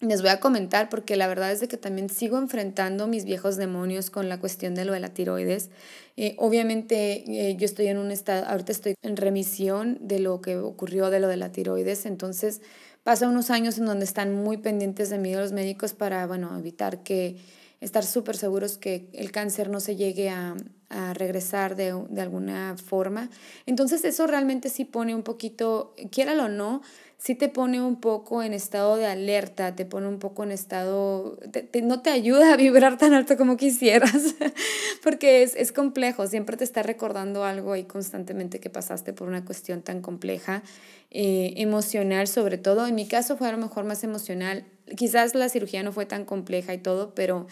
les 0.03 0.21
voy 0.21 0.31
a 0.31 0.39
comentar 0.39 0.89
porque 0.89 1.15
la 1.15 1.27
verdad 1.27 1.51
es 1.51 1.59
de 1.59 1.67
que 1.67 1.77
también 1.77 2.09
sigo 2.09 2.37
enfrentando 2.37 3.07
mis 3.07 3.25
viejos 3.25 3.57
demonios 3.57 4.09
con 4.09 4.29
la 4.29 4.39
cuestión 4.39 4.75
de 4.75 4.85
lo 4.85 4.93
de 4.93 4.99
la 4.99 5.13
tiroides. 5.13 5.69
Eh, 6.17 6.35
obviamente 6.37 7.23
eh, 7.27 7.55
yo 7.57 7.65
estoy 7.65 7.87
en 7.87 7.97
un 7.97 8.11
estado, 8.11 8.45
ahorita 8.45 8.71
estoy 8.71 8.95
en 9.01 9.17
remisión 9.17 9.97
de 10.01 10.19
lo 10.19 10.41
que 10.41 10.57
ocurrió 10.57 11.09
de 11.09 11.19
lo 11.19 11.27
de 11.27 11.37
la 11.37 11.51
tiroides, 11.51 12.05
entonces 12.05 12.61
pasa 13.03 13.27
unos 13.27 13.49
años 13.49 13.77
en 13.77 13.85
donde 13.85 14.05
están 14.05 14.33
muy 14.33 14.57
pendientes 14.57 15.09
de 15.09 15.17
mí 15.17 15.33
los 15.33 15.51
médicos 15.51 15.93
para, 15.93 16.25
bueno, 16.27 16.57
evitar 16.57 17.03
que, 17.03 17.37
estar 17.81 18.05
súper 18.05 18.37
seguros 18.37 18.77
que 18.77 19.09
el 19.13 19.31
cáncer 19.31 19.69
no 19.69 19.81
se 19.81 19.97
llegue 19.97 20.29
a, 20.29 20.55
a 20.89 21.13
regresar 21.13 21.75
de, 21.75 21.93
de, 22.09 22.21
alguna 22.21 22.77
forma. 22.77 23.29
Entonces 23.65 24.05
eso 24.05 24.25
realmente 24.25 24.69
sí 24.69 24.85
pone 24.85 25.13
un 25.13 25.23
poquito, 25.23 25.93
quiéralo 26.09 26.45
o 26.45 26.49
no, 26.49 26.81
sí 27.23 27.35
te 27.35 27.47
pone 27.47 27.81
un 27.81 28.01
poco 28.01 28.43
en 28.43 28.53
estado 28.53 28.97
de 28.97 29.05
alerta, 29.05 29.77
te 29.77 29.85
pone 29.85 30.09
un 30.09 30.19
poco 30.19 30.43
en 30.43 30.51
estado, 30.51 31.39
no 31.81 32.01
te 32.01 32.09
ayuda 32.09 32.51
a 32.51 32.57
vibrar 32.57 32.97
tan 32.97 33.13
alto 33.13 33.37
como 33.37 33.55
quisieras, 33.55 34.35
porque 35.03 35.41
es, 35.41 35.55
es 35.55 35.71
complejo, 35.71 36.27
siempre 36.27 36.57
te 36.57 36.65
está 36.65 36.83
recordando 36.83 37.45
algo 37.45 37.77
y 37.77 37.85
constantemente 37.85 38.59
que 38.59 38.69
pasaste 38.69 39.13
por 39.13 39.29
una 39.29 39.45
cuestión 39.45 39.81
tan 39.81 40.01
compleja, 40.01 40.63
eh, 41.11 41.53
emocional 41.55 42.27
sobre 42.27 42.57
todo. 42.57 42.87
En 42.87 42.95
mi 42.95 43.07
caso 43.07 43.37
fue 43.37 43.47
a 43.47 43.53
lo 43.53 43.57
mejor 43.57 43.85
más 43.85 44.03
emocional, 44.03 44.65
quizás 44.97 45.33
la 45.33 45.47
cirugía 45.47 45.81
no 45.81 45.93
fue 45.93 46.05
tan 46.05 46.25
compleja 46.25 46.73
y 46.73 46.79
todo, 46.79 47.15
pero 47.15 47.47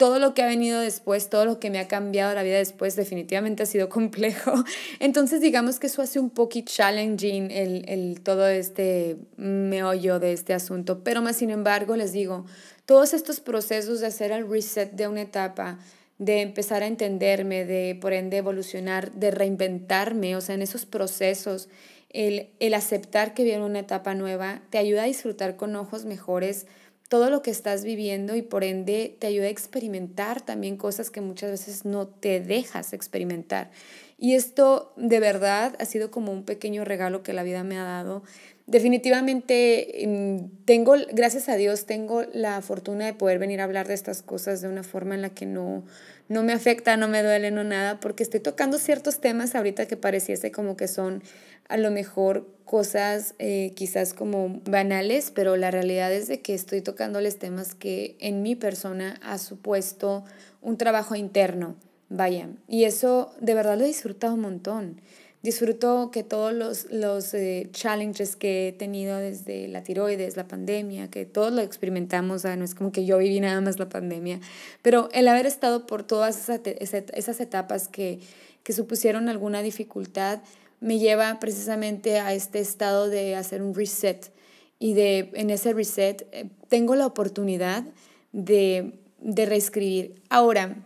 todo 0.00 0.18
lo 0.18 0.32
que 0.32 0.42
ha 0.42 0.46
venido 0.46 0.80
después, 0.80 1.28
todo 1.28 1.44
lo 1.44 1.60
que 1.60 1.68
me 1.68 1.78
ha 1.78 1.86
cambiado 1.86 2.34
la 2.34 2.42
vida 2.42 2.56
después, 2.56 2.96
definitivamente 2.96 3.64
ha 3.64 3.66
sido 3.66 3.90
complejo. 3.90 4.54
Entonces, 4.98 5.42
digamos 5.42 5.78
que 5.78 5.88
eso 5.88 6.00
hace 6.00 6.18
un 6.18 6.30
poquito 6.30 6.72
challenging 6.72 7.50
el, 7.50 7.84
el, 7.86 8.22
todo 8.22 8.48
este 8.48 9.18
meollo 9.36 10.18
de 10.18 10.32
este 10.32 10.54
asunto. 10.54 11.04
Pero 11.04 11.20
más 11.20 11.36
sin 11.36 11.50
embargo, 11.50 11.96
les 11.96 12.12
digo, 12.12 12.46
todos 12.86 13.12
estos 13.12 13.40
procesos 13.40 14.00
de 14.00 14.06
hacer 14.06 14.32
el 14.32 14.48
reset 14.48 14.90
de 14.92 15.06
una 15.06 15.20
etapa, 15.20 15.78
de 16.16 16.40
empezar 16.40 16.82
a 16.82 16.86
entenderme, 16.86 17.66
de 17.66 17.94
por 18.00 18.14
ende 18.14 18.38
evolucionar, 18.38 19.12
de 19.12 19.30
reinventarme, 19.30 20.34
o 20.34 20.40
sea, 20.40 20.54
en 20.54 20.62
esos 20.62 20.86
procesos, 20.86 21.68
el, 22.08 22.48
el 22.58 22.72
aceptar 22.72 23.34
que 23.34 23.44
viene 23.44 23.66
una 23.66 23.80
etapa 23.80 24.14
nueva, 24.14 24.62
te 24.70 24.78
ayuda 24.78 25.02
a 25.02 25.06
disfrutar 25.06 25.56
con 25.56 25.76
ojos 25.76 26.06
mejores 26.06 26.66
todo 27.10 27.28
lo 27.28 27.42
que 27.42 27.50
estás 27.50 27.82
viviendo 27.82 28.36
y 28.36 28.42
por 28.42 28.62
ende 28.62 29.16
te 29.18 29.26
ayuda 29.26 29.46
a 29.46 29.50
experimentar 29.50 30.40
también 30.42 30.76
cosas 30.76 31.10
que 31.10 31.20
muchas 31.20 31.50
veces 31.50 31.84
no 31.84 32.06
te 32.06 32.38
dejas 32.38 32.92
experimentar. 32.92 33.72
Y 34.16 34.36
esto 34.36 34.92
de 34.96 35.18
verdad 35.18 35.74
ha 35.80 35.84
sido 35.86 36.12
como 36.12 36.30
un 36.30 36.44
pequeño 36.44 36.84
regalo 36.84 37.24
que 37.24 37.32
la 37.32 37.42
vida 37.42 37.64
me 37.64 37.78
ha 37.78 37.82
dado. 37.82 38.22
Definitivamente 38.68 40.04
mm, 40.06 40.64
tengo, 40.64 40.94
gracias 41.12 41.48
a 41.48 41.56
Dios, 41.56 41.84
tengo 41.84 42.22
la 42.32 42.62
fortuna 42.62 43.06
de 43.06 43.14
poder 43.14 43.40
venir 43.40 43.60
a 43.60 43.64
hablar 43.64 43.88
de 43.88 43.94
estas 43.94 44.22
cosas 44.22 44.60
de 44.60 44.68
una 44.68 44.84
forma 44.84 45.16
en 45.16 45.22
la 45.22 45.30
que 45.30 45.46
no, 45.46 45.82
no 46.30 46.44
me 46.44 46.52
afecta, 46.52 46.96
no 46.96 47.08
me 47.08 47.24
duele, 47.24 47.50
no 47.50 47.64
nada, 47.64 47.98
porque 47.98 48.22
estoy 48.22 48.38
tocando 48.38 48.78
ciertos 48.78 49.20
temas 49.20 49.56
ahorita 49.56 49.86
que 49.86 49.96
pareciese 49.96 50.52
como 50.52 50.76
que 50.76 50.86
son 50.86 51.24
a 51.68 51.76
lo 51.76 51.90
mejor 51.90 52.46
cosas 52.64 53.34
eh, 53.40 53.72
quizás 53.74 54.14
como 54.14 54.60
banales, 54.64 55.32
pero 55.34 55.56
la 55.56 55.72
realidad 55.72 56.12
es 56.12 56.28
de 56.28 56.40
que 56.40 56.54
estoy 56.54 56.82
tocándoles 56.82 57.40
temas 57.40 57.74
que 57.74 58.16
en 58.20 58.42
mi 58.42 58.54
persona 58.54 59.18
ha 59.24 59.38
supuesto 59.38 60.24
un 60.62 60.76
trabajo 60.76 61.16
interno, 61.16 61.74
vaya, 62.08 62.48
y 62.68 62.84
eso 62.84 63.34
de 63.40 63.54
verdad 63.54 63.76
lo 63.76 63.82
he 63.82 63.88
disfrutado 63.88 64.34
un 64.34 64.42
montón. 64.42 65.00
Disfruto 65.42 66.10
que 66.10 66.22
todos 66.22 66.52
los, 66.52 66.90
los 66.90 67.32
eh, 67.32 67.70
challenges 67.72 68.36
que 68.36 68.68
he 68.68 68.72
tenido 68.72 69.16
desde 69.16 69.68
la 69.68 69.82
tiroides, 69.82 70.36
la 70.36 70.46
pandemia, 70.46 71.08
que 71.08 71.24
todos 71.24 71.50
lo 71.50 71.62
experimentamos, 71.62 72.44
no 72.44 72.62
es 72.62 72.74
como 72.74 72.92
que 72.92 73.06
yo 73.06 73.16
viví 73.16 73.40
nada 73.40 73.62
más 73.62 73.78
la 73.78 73.88
pandemia, 73.88 74.38
pero 74.82 75.08
el 75.12 75.26
haber 75.28 75.46
estado 75.46 75.86
por 75.86 76.02
todas 76.02 76.50
esas 76.50 77.40
etapas 77.40 77.88
que, 77.88 78.20
que 78.62 78.74
supusieron 78.74 79.30
alguna 79.30 79.62
dificultad, 79.62 80.42
me 80.80 80.98
lleva 80.98 81.38
precisamente 81.40 82.18
a 82.18 82.34
este 82.34 82.60
estado 82.60 83.08
de 83.08 83.34
hacer 83.34 83.62
un 83.62 83.74
reset 83.74 84.30
y 84.78 84.92
de 84.92 85.30
en 85.34 85.48
ese 85.48 85.72
reset 85.72 86.26
eh, 86.32 86.50
tengo 86.68 86.96
la 86.96 87.06
oportunidad 87.06 87.84
de, 88.32 88.98
de 89.20 89.46
reescribir. 89.46 90.20
Ahora, 90.28 90.84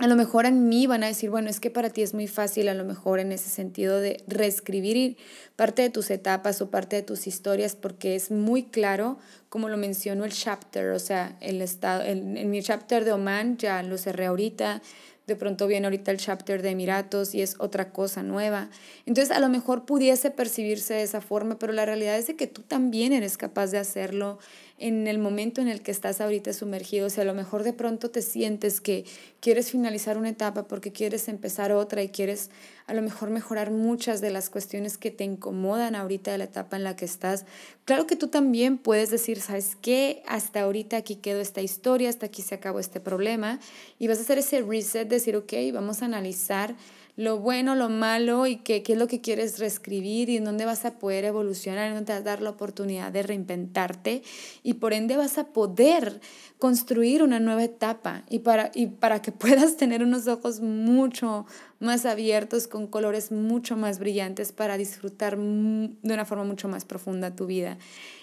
a 0.00 0.08
lo 0.08 0.16
mejor 0.16 0.44
en 0.44 0.68
mí 0.68 0.88
van 0.88 1.04
a 1.04 1.06
decir, 1.06 1.30
bueno, 1.30 1.48
es 1.48 1.60
que 1.60 1.70
para 1.70 1.88
ti 1.88 2.02
es 2.02 2.14
muy 2.14 2.26
fácil 2.26 2.68
a 2.68 2.74
lo 2.74 2.84
mejor 2.84 3.20
en 3.20 3.30
ese 3.30 3.48
sentido 3.48 4.00
de 4.00 4.22
reescribir 4.26 5.16
parte 5.54 5.82
de 5.82 5.90
tus 5.90 6.10
etapas 6.10 6.60
o 6.60 6.70
parte 6.70 6.96
de 6.96 7.02
tus 7.02 7.28
historias 7.28 7.76
porque 7.76 8.16
es 8.16 8.32
muy 8.32 8.64
claro, 8.64 9.18
como 9.48 9.68
lo 9.68 9.76
mencionó 9.76 10.24
el 10.24 10.32
chapter, 10.32 10.90
o 10.90 10.98
sea, 10.98 11.36
el 11.40 11.62
estado, 11.62 12.02
en, 12.02 12.36
en 12.36 12.50
mi 12.50 12.60
chapter 12.60 13.04
de 13.04 13.12
Oman 13.12 13.56
ya 13.56 13.84
lo 13.84 13.96
cerré 13.96 14.26
ahorita, 14.26 14.82
de 15.28 15.36
pronto 15.36 15.66
viene 15.66 15.86
ahorita 15.86 16.10
el 16.10 16.18
chapter 16.18 16.60
de 16.60 16.70
Emiratos 16.70 17.34
y 17.34 17.40
es 17.40 17.56
otra 17.58 17.92
cosa 17.92 18.22
nueva. 18.22 18.68
Entonces 19.06 19.34
a 19.34 19.40
lo 19.40 19.48
mejor 19.48 19.86
pudiese 19.86 20.30
percibirse 20.30 20.94
de 20.94 21.02
esa 21.02 21.20
forma, 21.20 21.58
pero 21.58 21.72
la 21.72 21.86
realidad 21.86 22.18
es 22.18 22.26
de 22.26 22.36
que 22.36 22.46
tú 22.46 22.62
también 22.62 23.12
eres 23.12 23.38
capaz 23.38 23.68
de 23.68 23.78
hacerlo 23.78 24.38
en 24.78 25.06
el 25.06 25.18
momento 25.18 25.60
en 25.60 25.68
el 25.68 25.82
que 25.82 25.90
estás 25.90 26.20
ahorita 26.20 26.52
sumergido. 26.52 27.06
O 27.06 27.10
sea, 27.10 27.22
a 27.22 27.26
lo 27.26 27.34
mejor 27.34 27.62
de 27.62 27.72
pronto 27.72 28.10
te 28.10 28.22
sientes 28.22 28.80
que 28.80 29.04
quieres 29.40 29.70
finalizar 29.70 30.18
una 30.18 30.30
etapa 30.30 30.66
porque 30.66 30.92
quieres 30.92 31.28
empezar 31.28 31.72
otra 31.72 32.02
y 32.02 32.08
quieres 32.08 32.50
a 32.86 32.94
lo 32.94 33.00
mejor 33.00 33.30
mejorar 33.30 33.70
muchas 33.70 34.20
de 34.20 34.30
las 34.30 34.50
cuestiones 34.50 34.98
que 34.98 35.10
te 35.10 35.24
incomodan 35.24 35.94
ahorita 35.94 36.32
de 36.32 36.38
la 36.38 36.44
etapa 36.44 36.76
en 36.76 36.84
la 36.84 36.96
que 36.96 37.04
estás. 37.04 37.46
Claro 37.84 38.06
que 38.06 38.16
tú 38.16 38.28
también 38.28 38.78
puedes 38.78 39.10
decir, 39.10 39.40
¿sabes 39.40 39.76
qué? 39.80 40.22
Hasta 40.26 40.62
ahorita 40.62 40.96
aquí 40.96 41.16
quedó 41.16 41.40
esta 41.40 41.62
historia, 41.62 42.08
hasta 42.08 42.26
aquí 42.26 42.42
se 42.42 42.54
acabó 42.54 42.80
este 42.80 43.00
problema 43.00 43.60
y 43.98 44.08
vas 44.08 44.18
a 44.18 44.22
hacer 44.22 44.38
ese 44.38 44.60
reset, 44.60 45.08
decir, 45.08 45.36
ok, 45.36 45.52
vamos 45.72 46.02
a 46.02 46.06
analizar 46.06 46.74
lo 47.16 47.38
bueno, 47.38 47.76
lo 47.76 47.88
malo 47.88 48.46
y 48.46 48.56
qué, 48.56 48.82
qué 48.82 48.94
es 48.94 48.98
lo 48.98 49.06
que 49.06 49.20
quieres 49.20 49.60
reescribir 49.60 50.28
y 50.28 50.36
en 50.36 50.44
dónde 50.44 50.64
vas 50.64 50.84
a 50.84 50.98
poder 50.98 51.24
evolucionar, 51.24 51.86
en 51.86 51.94
dónde 51.94 52.12
vas 52.12 52.22
a 52.22 52.24
dar 52.24 52.42
la 52.42 52.50
oportunidad 52.50 53.12
de 53.12 53.22
reinventarte 53.22 54.22
y 54.64 54.74
por 54.74 54.92
ende 54.92 55.16
vas 55.16 55.38
a 55.38 55.44
poder 55.48 56.20
construir 56.58 57.22
una 57.22 57.38
nueva 57.38 57.62
etapa 57.62 58.24
y 58.28 58.40
para, 58.40 58.72
y 58.74 58.86
para 58.86 59.22
que 59.22 59.30
puedas 59.32 59.76
tener 59.76 60.02
unos 60.02 60.26
ojos 60.26 60.60
mucho 60.60 61.46
más 61.78 62.04
abiertos, 62.04 62.66
con 62.66 62.88
colores 62.88 63.30
mucho 63.30 63.76
más 63.76 64.00
brillantes 64.00 64.50
para 64.50 64.76
disfrutar 64.76 65.36
de 65.38 66.14
una 66.14 66.24
forma 66.24 66.44
mucho 66.44 66.68
más 66.68 66.84
profunda 66.84 67.36
tu 67.36 67.46
vida. 67.46 67.78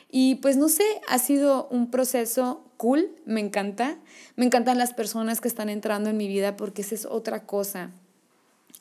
Y 0.09 0.35
pues 0.35 0.57
no 0.57 0.67
sé, 0.67 0.83
ha 1.07 1.19
sido 1.19 1.69
un 1.69 1.89
proceso 1.89 2.65
cool, 2.75 3.15
me 3.25 3.39
encanta. 3.39 3.97
Me 4.35 4.45
encantan 4.45 4.77
las 4.77 4.93
personas 4.93 5.39
que 5.39 5.47
están 5.47 5.69
entrando 5.69 6.09
en 6.09 6.17
mi 6.17 6.27
vida 6.27 6.57
porque 6.57 6.81
esa 6.81 6.95
es 6.95 7.05
otra 7.05 7.45
cosa 7.45 7.91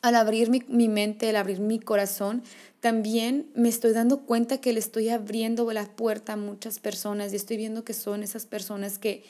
al 0.02 0.14
abrir 0.16 0.50
mi, 0.50 0.62
mi, 0.68 0.88
mente, 0.88 1.28
al 1.28 1.36
abrir 1.36 1.60
mi 1.60 1.78
corazón, 1.78 2.42
también 2.80 3.50
me 3.54 3.68
estoy 3.68 3.92
dando 3.92 4.20
cuenta 4.20 4.58
que 4.58 4.72
le 4.72 4.80
estoy 4.80 5.10
abriendo 5.10 5.70
la 5.72 5.84
puerta 5.84 6.34
a 6.34 6.36
muchas 6.36 6.78
personas 6.78 7.32
y 7.32 7.36
estoy 7.36 7.56
viendo 7.58 7.84
que 7.84 7.92
son 7.92 8.22
esas 8.22 8.46
personas 8.46 8.98
que, 8.98 9.24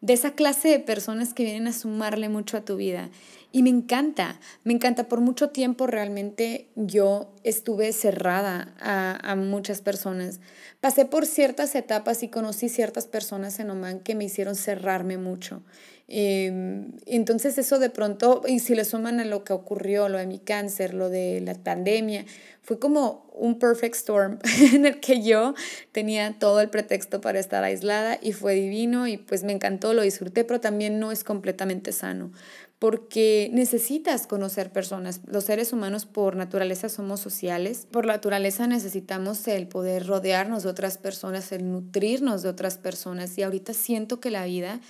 de 0.00 0.12
esa 0.12 0.32
clase 0.32 0.68
de 0.68 0.78
personas 0.78 1.34
que 1.34 1.44
vienen 1.44 1.66
a 1.66 1.72
sumarle 1.72 2.28
mucho 2.28 2.56
a 2.56 2.64
tu 2.64 2.76
vida. 2.76 3.10
Y 3.52 3.62
me 3.62 3.70
encanta, 3.70 4.38
me 4.64 4.74
encanta. 4.74 5.08
Por 5.08 5.20
mucho 5.20 5.48
tiempo 5.48 5.86
realmente 5.86 6.68
yo 6.74 7.32
estuve 7.42 7.92
cerrada 7.92 8.74
a, 8.80 9.18
a 9.30 9.34
muchas 9.34 9.80
personas. 9.80 10.40
Pasé 10.80 11.06
por 11.06 11.24
ciertas 11.26 11.74
etapas 11.74 12.22
y 12.22 12.28
conocí 12.28 12.68
ciertas 12.68 13.06
personas 13.06 13.58
en 13.58 13.70
Oman 13.70 14.00
que 14.00 14.14
me 14.14 14.24
hicieron 14.24 14.56
cerrarme 14.56 15.16
mucho. 15.16 15.62
Em, 16.08 16.92
entonces 17.06 17.58
eso 17.58 17.80
de 17.80 17.90
pronto, 17.90 18.42
y 18.46 18.60
si 18.60 18.74
le 18.76 18.84
suman 18.84 19.18
a 19.18 19.24
lo 19.24 19.42
que 19.42 19.52
ocurrió, 19.52 20.08
lo 20.08 20.18
de 20.18 20.26
mi 20.26 20.38
cáncer, 20.38 20.94
lo 20.94 21.10
de 21.10 21.40
la 21.40 21.54
pandemia, 21.54 22.24
fue 22.62 22.78
como 22.78 23.28
un 23.34 23.58
perfect 23.58 23.94
storm 23.96 24.38
en 24.72 24.86
el 24.86 25.00
que 25.00 25.22
yo 25.22 25.54
tenía 25.92 26.36
todo 26.38 26.60
el 26.60 26.68
pretexto 26.70 27.20
para 27.20 27.40
estar 27.40 27.64
aislada 27.64 28.18
y 28.22 28.32
fue 28.32 28.54
divino 28.54 29.06
y 29.08 29.16
pues 29.16 29.42
me 29.42 29.52
encantó, 29.52 29.94
lo 29.94 30.02
disfruté, 30.02 30.44
pero 30.44 30.60
también 30.60 31.00
no 31.00 31.10
es 31.10 31.24
completamente 31.24 31.92
sano 31.92 32.30
porque 32.78 33.48
necesitas 33.52 34.26
conocer 34.26 34.70
personas. 34.70 35.20
Los 35.26 35.44
seres 35.44 35.72
humanos 35.72 36.04
por 36.04 36.36
naturaleza 36.36 36.88
somos 36.90 37.20
sociales. 37.20 37.86
Por 37.90 38.06
naturaleza 38.06 38.66
necesitamos 38.66 39.48
el 39.48 39.66
poder 39.66 40.06
rodearnos 40.06 40.62
de 40.62 40.68
otras 40.68 40.98
personas, 40.98 41.52
el 41.52 41.70
nutrirnos 41.72 42.42
de 42.42 42.50
otras 42.50 42.76
personas. 42.76 43.38
Y 43.38 43.42
ahorita 43.42 43.72
siento 43.72 44.20
que 44.20 44.30
la 44.30 44.44
vida 44.44 44.80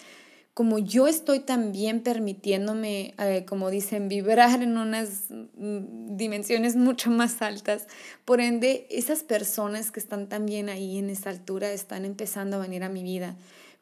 como 0.57 0.79
yo 0.79 1.07
estoy 1.07 1.41
también 1.41 2.01
permitiéndome, 2.01 3.13
eh, 3.19 3.45
como 3.47 3.69
dicen, 3.69 4.09
vibrar 4.09 4.63
en 4.63 4.79
unas 4.79 5.25
mm, 5.29 6.17
dimensiones 6.17 6.77
mucho 6.77 7.11
más 7.11 7.43
altas, 7.43 7.87
por 8.25 8.41
ende, 8.41 8.87
esas 8.89 9.23
personas 9.23 9.91
que 9.91 10.01
están 10.01 10.31
también 10.31 10.71
ahí 10.71 10.97
en 10.97 11.11
esa 11.11 11.29
altura 11.29 11.71
están 11.73 12.07
empezando 12.07 12.57
a 12.57 12.61
venir 12.61 12.85
a 12.85 12.89
mi 12.89 13.03
vida. 13.03 13.37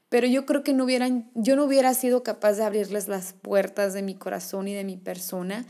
Pero 0.09 0.27
yo 0.27 0.47
creo 0.47 0.65
que 0.65 0.73
no 0.73 0.83
hubieran, 0.83 1.31
yo 1.37 1.55
no 1.55 1.63
hubiera 1.63 1.95
sido 1.95 2.25
capaz 2.25 2.55
de 2.55 2.65
abrirles 2.65 3.07
las 3.07 3.35
puertas 3.35 3.95
de 3.95 4.03
mi 4.03 4.17
corazón 4.17 4.67
y 4.67 4.75
de 4.75 4.83
mi 4.83 4.97
persona 4.97 5.65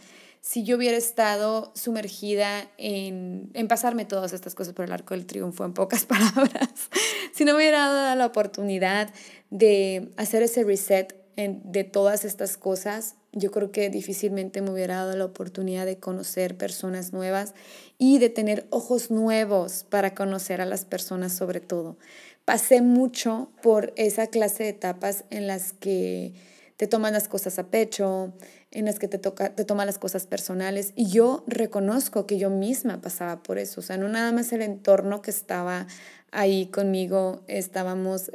si 0.44 0.62
yo 0.62 0.76
hubiera 0.76 0.98
estado 0.98 1.72
sumergida 1.74 2.70
en, 2.76 3.50
en 3.54 3.66
pasarme 3.66 4.04
todas 4.04 4.34
estas 4.34 4.54
cosas 4.54 4.74
por 4.74 4.84
el 4.84 4.92
arco 4.92 5.14
del 5.14 5.24
triunfo, 5.24 5.64
en 5.64 5.72
pocas 5.72 6.04
palabras, 6.04 6.90
si 7.32 7.46
no 7.46 7.52
me 7.52 7.60
hubiera 7.60 7.88
dado 7.88 8.14
la 8.14 8.26
oportunidad 8.26 9.08
de 9.48 10.10
hacer 10.18 10.42
ese 10.42 10.62
reset 10.62 11.16
de 11.36 11.84
todas 11.84 12.26
estas 12.26 12.58
cosas, 12.58 13.14
yo 13.32 13.50
creo 13.50 13.72
que 13.72 13.88
difícilmente 13.88 14.60
me 14.60 14.70
hubiera 14.70 14.96
dado 14.96 15.16
la 15.16 15.24
oportunidad 15.24 15.86
de 15.86 15.98
conocer 15.98 16.58
personas 16.58 17.14
nuevas 17.14 17.54
y 17.96 18.18
de 18.18 18.28
tener 18.28 18.66
ojos 18.68 19.10
nuevos 19.10 19.86
para 19.88 20.14
conocer 20.14 20.60
a 20.60 20.66
las 20.66 20.84
personas 20.84 21.32
sobre 21.32 21.60
todo. 21.60 21.96
Pasé 22.44 22.82
mucho 22.82 23.50
por 23.62 23.94
esa 23.96 24.26
clase 24.26 24.64
de 24.64 24.68
etapas 24.68 25.24
en 25.30 25.46
las 25.46 25.72
que 25.72 26.34
te 26.76 26.86
toman 26.86 27.12
las 27.12 27.28
cosas 27.28 27.58
a 27.58 27.68
pecho, 27.68 28.34
en 28.74 28.84
las 28.84 28.98
que 28.98 29.08
te, 29.08 29.18
toca, 29.18 29.54
te 29.54 29.64
toman 29.64 29.86
las 29.86 29.98
cosas 29.98 30.26
personales. 30.26 30.92
Y 30.94 31.06
yo 31.06 31.44
reconozco 31.46 32.26
que 32.26 32.38
yo 32.38 32.50
misma 32.50 33.00
pasaba 33.00 33.42
por 33.42 33.58
eso. 33.58 33.80
O 33.80 33.84
sea, 33.84 33.96
no 33.96 34.08
nada 34.08 34.32
más 34.32 34.52
el 34.52 34.62
entorno 34.62 35.22
que 35.22 35.30
estaba 35.30 35.86
ahí 36.34 36.66
conmigo, 36.66 37.44
estábamos 37.46 38.30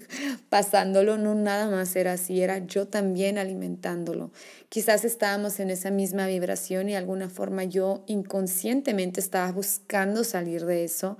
pasándolo, 0.48 1.16
no 1.16 1.34
nada 1.36 1.70
más 1.70 1.94
era 1.94 2.14
así, 2.14 2.42
era 2.42 2.58
yo 2.58 2.88
también 2.88 3.38
alimentándolo. 3.38 4.32
Quizás 4.68 5.04
estábamos 5.04 5.60
en 5.60 5.70
esa 5.70 5.90
misma 5.90 6.26
vibración 6.26 6.88
y 6.88 6.92
de 6.92 6.98
alguna 6.98 7.30
forma 7.30 7.62
yo 7.62 8.02
inconscientemente 8.06 9.20
estaba 9.20 9.50
buscando 9.52 10.24
salir 10.24 10.66
de 10.66 10.84
eso 10.84 11.16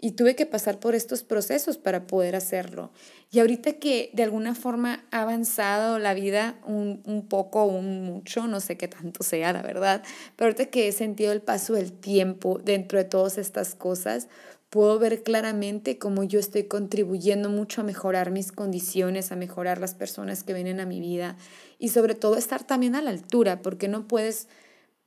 y 0.00 0.12
tuve 0.12 0.36
que 0.36 0.46
pasar 0.46 0.78
por 0.78 0.94
estos 0.94 1.24
procesos 1.24 1.76
para 1.76 2.06
poder 2.06 2.36
hacerlo. 2.36 2.90
Y 3.30 3.40
ahorita 3.40 3.74
que 3.74 4.10
de 4.12 4.22
alguna 4.22 4.54
forma 4.54 5.04
ha 5.10 5.22
avanzado 5.22 5.98
la 5.98 6.14
vida 6.14 6.56
un, 6.66 7.02
un 7.04 7.26
poco, 7.28 7.64
un 7.64 8.04
mucho, 8.04 8.46
no 8.46 8.60
sé 8.60 8.76
qué 8.76 8.88
tanto 8.88 9.24
sea, 9.24 9.52
la 9.52 9.62
verdad, 9.62 10.02
pero 10.36 10.46
ahorita 10.46 10.66
que 10.66 10.88
he 10.88 10.92
sentido 10.92 11.32
el 11.32 11.42
paso 11.42 11.74
del 11.74 11.92
tiempo 11.92 12.60
dentro 12.62 12.98
de 12.98 13.04
todas 13.04 13.38
estas 13.38 13.74
cosas, 13.74 14.28
puedo 14.70 14.98
ver 14.98 15.22
claramente 15.22 15.98
cómo 15.98 16.24
yo 16.24 16.38
estoy 16.38 16.64
contribuyendo 16.64 17.48
mucho 17.48 17.80
a 17.80 17.84
mejorar 17.84 18.30
mis 18.30 18.52
condiciones, 18.52 19.32
a 19.32 19.36
mejorar 19.36 19.80
las 19.80 19.94
personas 19.94 20.42
que 20.44 20.52
vienen 20.52 20.80
a 20.80 20.86
mi 20.86 21.00
vida 21.00 21.36
y 21.78 21.88
sobre 21.88 22.14
todo 22.14 22.36
estar 22.36 22.64
también 22.64 22.94
a 22.94 23.02
la 23.02 23.10
altura, 23.10 23.62
porque 23.62 23.88
no 23.88 24.06
puedes 24.06 24.48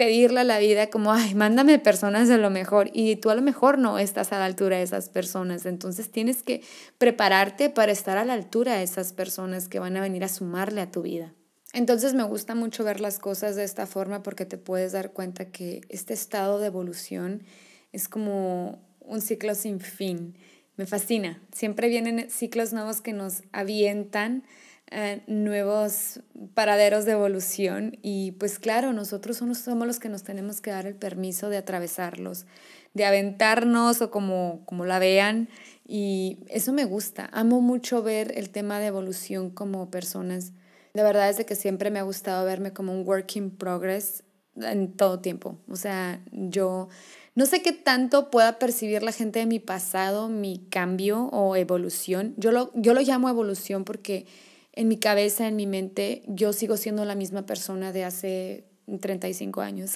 pedirle 0.01 0.39
a 0.39 0.43
la 0.43 0.58
vida 0.58 0.89
como, 0.89 1.12
ay, 1.12 1.36
mándame 1.36 1.77
personas 1.77 2.27
de 2.27 2.39
lo 2.39 2.50
mejor 2.50 2.89
y 2.91 3.17
tú 3.17 3.29
a 3.29 3.36
lo 3.36 3.43
mejor 3.43 3.77
no 3.77 4.00
estás 4.00 4.34
a 4.34 4.39
la 4.39 4.46
altura 4.46 4.77
de 4.77 4.81
esas 4.81 5.10
personas. 5.10 5.67
Entonces 5.67 6.12
tienes 6.12 6.41
que 6.41 6.63
prepararte 6.98 7.70
para 7.70 7.91
estar 7.91 8.17
a 8.17 8.25
la 8.25 8.34
altura 8.34 8.77
de 8.77 8.81
esas 8.81 9.13
personas 9.13 9.67
que 9.67 9.77
van 9.77 9.96
a 9.98 10.01
venir 10.01 10.24
a 10.24 10.27
sumarle 10.27 10.81
a 10.81 10.89
tu 10.89 11.03
vida. 11.03 11.36
Entonces 11.72 12.15
me 12.15 12.24
gusta 12.24 12.55
mucho 12.55 12.84
ver 12.84 13.00
las 13.00 13.20
cosas 13.20 13.55
de 13.55 13.63
esta 13.63 13.86
forma 13.86 14.24
porque 14.24 14.48
te 14.48 14.58
puedes 14.58 14.91
dar 14.91 15.12
cuenta 15.12 15.51
que 15.51 15.81
este 15.88 16.15
estado 16.15 16.58
de 16.58 16.65
evolución 16.65 17.43
es 17.91 18.08
como 18.08 18.81
un 19.01 19.22
ciclo 19.22 19.53
sin 19.53 19.79
fin. 19.81 20.36
Me 20.77 20.88
fascina. 20.88 21.43
Siempre 21.53 21.89
vienen 21.89 22.27
ciclos 22.31 22.74
nuevos 22.74 23.01
que 23.01 23.13
nos 23.13 23.43
avientan 23.51 24.46
eh, 24.94 25.22
nuevos 25.28 26.20
paraderos 26.54 27.06
de 27.06 27.14
evolución 27.14 27.98
y 28.02 28.34
pues 28.34 28.60
claro, 28.60 28.92
nosotros 28.92 29.38
somos, 29.38 29.66
los 29.66 30.00
que 30.00 30.10
nos 30.10 30.24
tenemos 30.24 30.60
que 30.60 30.72
dar 30.72 30.86
el 30.86 30.96
permiso 30.96 31.48
de 31.50 31.56
atravesarlos, 31.56 32.46
de 32.94 33.06
aventarnos 33.06 34.02
o 34.02 34.12
como, 34.12 34.64
como 34.66 34.86
la 34.86 35.00
vean 35.00 35.48
y 35.88 36.40
eso 36.50 36.74
me 36.74 36.84
gusta. 36.84 37.30
Amo 37.32 37.62
mucho 37.62 38.04
ver 38.04 38.38
el 38.38 38.50
tema 38.50 38.80
de 38.80 38.88
evolución 38.88 39.50
como 39.50 39.90
personas. 39.90 40.52
De 40.94 41.04
verdad 41.04 41.30
es 41.30 41.38
de 41.38 41.46
que 41.46 41.56
siempre 41.56 41.90
me 41.90 42.00
ha 42.00 42.04
gustado 42.04 42.44
verme 42.44 42.74
como 42.74 42.92
un 42.92 43.08
work 43.08 43.38
in 43.38 43.50
progress 43.50 44.24
en 44.58 44.92
todo 44.92 45.22
tiempo. 45.22 45.58
O 45.70 45.78
sea, 45.78 46.22
yo 46.34 46.90
no 47.34 47.46
sé 47.46 47.62
qué 47.62 47.72
tanto 47.72 48.30
pueda 48.30 48.60
percibir 48.60 49.04
la 49.04 49.14
gente 49.14 49.40
de 49.40 49.46
mi 49.46 49.60
pasado, 49.60 50.28
mi 50.28 50.68
cambio 50.70 51.30
o 51.32 51.56
evolución. 51.56 52.34
Yo 52.36 52.52
lo, 52.52 52.72
yo 52.76 52.94
lo 52.94 53.00
llamo 53.00 53.30
evolución 53.30 53.86
porque 53.86 54.26
en 54.74 54.88
mi 54.88 54.98
cabeza, 54.98 55.48
en 55.48 55.56
mi 55.56 55.68
mente, 55.68 56.24
yo 56.28 56.54
sigo 56.54 56.78
siendo 56.78 57.04
la 57.06 57.16
misma 57.16 57.46
persona 57.46 57.92
de 57.92 58.06
hace 58.06 58.66
35 59.00 59.62
años. 59.62 59.94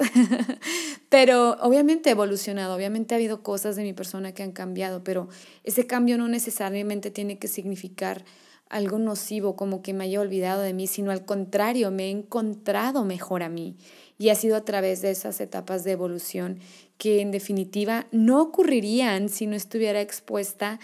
pero 1.09 1.57
obviamente 1.61 2.09
he 2.09 2.11
evolucionado, 2.11 2.75
obviamente 2.75 3.15
ha 3.15 3.17
habido 3.17 3.41
cosas 3.41 3.75
de 3.75 3.83
mi 3.83 3.93
persona 3.93 4.33
que 4.33 4.43
han 4.43 4.51
cambiado, 4.51 5.03
pero 5.03 5.29
ese 5.63 5.87
cambio 5.87 6.17
no 6.17 6.27
necesariamente 6.27 7.11
tiene 7.11 7.37
que 7.37 7.47
significar 7.47 8.25
algo 8.69 8.97
nocivo, 8.97 9.55
como 9.55 9.81
que 9.81 9.93
me 9.93 10.05
haya 10.05 10.19
olvidado 10.19 10.61
de 10.61 10.73
mí, 10.73 10.87
sino 10.87 11.11
al 11.11 11.23
contrario, 11.23 11.91
me 11.91 12.05
he 12.05 12.09
encontrado 12.09 13.05
mejor 13.05 13.43
a 13.43 13.49
mí. 13.49 13.77
Y 14.17 14.29
ha 14.29 14.35
sido 14.35 14.55
a 14.55 14.65
través 14.65 15.01
de 15.01 15.11
esas 15.11 15.39
etapas 15.39 15.83
de 15.83 15.91
evolución 15.91 16.59
que 16.97 17.21
en 17.21 17.31
definitiva 17.31 18.07
no 18.11 18.41
ocurrirían 18.41 19.29
si 19.29 19.45
no 19.45 19.55
estuviera 19.55 20.01
expuesta 20.01 20.79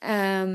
a 0.00 0.46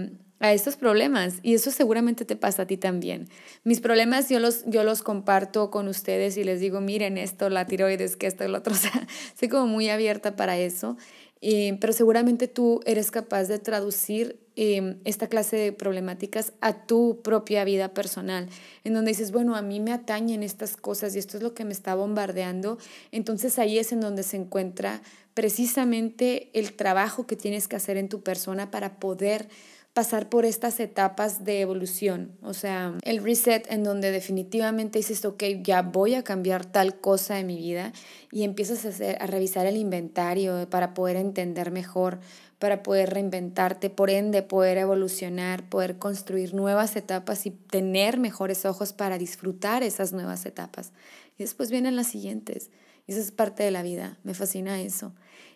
a 0.41 0.53
estos 0.53 0.75
problemas 0.75 1.35
y 1.43 1.53
eso 1.53 1.71
seguramente 1.71 2.25
te 2.25 2.35
pasa 2.35 2.63
a 2.63 2.65
ti 2.65 2.75
también. 2.75 3.29
Mis 3.63 3.79
problemas 3.79 4.27
yo 4.27 4.39
los, 4.39 4.65
yo 4.65 4.83
los 4.83 5.03
comparto 5.03 5.69
con 5.69 5.87
ustedes 5.87 6.35
y 6.35 6.43
les 6.43 6.59
digo, 6.59 6.81
miren 6.81 7.17
esto, 7.17 7.49
la 7.49 7.67
tiroides, 7.67 8.17
que 8.17 8.27
esto, 8.27 8.43
el 8.43 8.55
otro, 8.55 8.73
o 8.75 8.77
sea, 8.77 9.07
soy 9.39 9.47
como 9.47 9.67
muy 9.67 9.89
abierta 9.89 10.35
para 10.35 10.57
eso, 10.57 10.97
eh, 11.41 11.77
pero 11.79 11.93
seguramente 11.93 12.47
tú 12.47 12.81
eres 12.85 13.11
capaz 13.11 13.45
de 13.45 13.59
traducir 13.59 14.39
em, 14.55 14.99
esta 15.05 15.27
clase 15.27 15.55
de 15.57 15.73
problemáticas 15.73 16.53
a 16.59 16.85
tu 16.85 17.21
propia 17.23 17.63
vida 17.63 17.93
personal, 17.93 18.47
en 18.83 18.93
donde 18.93 19.11
dices, 19.11 19.31
bueno, 19.31 19.55
a 19.55 19.61
mí 19.61 19.79
me 19.79 19.93
atañen 19.93 20.43
estas 20.43 20.75
cosas 20.75 21.15
y 21.15 21.19
esto 21.19 21.37
es 21.37 21.43
lo 21.43 21.53
que 21.53 21.65
me 21.65 21.73
está 21.73 21.95
bombardeando, 21.95 22.79
entonces 23.11 23.59
ahí 23.59 23.77
es 23.77 23.91
en 23.91 24.01
donde 24.01 24.23
se 24.23 24.37
encuentra 24.37 25.01
precisamente 25.33 26.49
el 26.53 26.73
trabajo 26.73 27.25
que 27.25 27.35
tienes 27.35 27.67
que 27.67 27.75
hacer 27.75 27.97
en 27.97 28.09
tu 28.09 28.21
persona 28.21 28.69
para 28.69 28.99
poder 28.99 29.47
pasar 29.93 30.29
por 30.29 30.45
estas 30.45 30.79
etapas 30.79 31.43
de 31.43 31.59
evolución, 31.59 32.31
o 32.41 32.53
sea, 32.53 32.95
el 33.03 33.21
reset 33.21 33.69
en 33.69 33.83
donde 33.83 34.11
definitivamente 34.11 34.99
dices, 34.99 35.25
ok, 35.25 35.43
ya 35.61 35.81
voy 35.81 36.13
a 36.15 36.23
cambiar 36.23 36.65
tal 36.65 36.99
cosa 37.01 37.39
en 37.39 37.47
mi 37.47 37.57
vida 37.57 37.91
y 38.31 38.43
empiezas 38.43 38.85
a, 38.85 38.89
hacer, 38.89 39.17
a 39.21 39.27
revisar 39.27 39.65
el 39.65 39.75
inventario 39.75 40.69
para 40.69 40.93
poder 40.93 41.17
entender 41.17 41.71
mejor, 41.71 42.19
para 42.57 42.83
poder 42.83 43.09
reinventarte, 43.09 43.89
por 43.89 44.09
ende 44.09 44.43
poder 44.43 44.77
evolucionar, 44.77 45.67
poder 45.67 45.97
construir 45.97 46.53
nuevas 46.53 46.95
etapas 46.95 47.45
y 47.45 47.51
tener 47.51 48.17
mejores 48.17 48.65
ojos 48.65 48.93
para 48.93 49.17
disfrutar 49.17 49.83
esas 49.83 50.13
nuevas 50.13 50.45
etapas. 50.45 50.93
Y 51.37 51.43
después 51.43 51.69
vienen 51.69 51.95
las 51.95 52.07
siguientes. 52.07 52.69
Y 53.07 53.13
eso 53.13 53.21
es 53.21 53.31
parte 53.31 53.63
de 53.63 53.71
la 53.71 53.81
vida, 53.81 54.19
me 54.23 54.35
fascina 54.35 54.79
eso. 54.79 55.11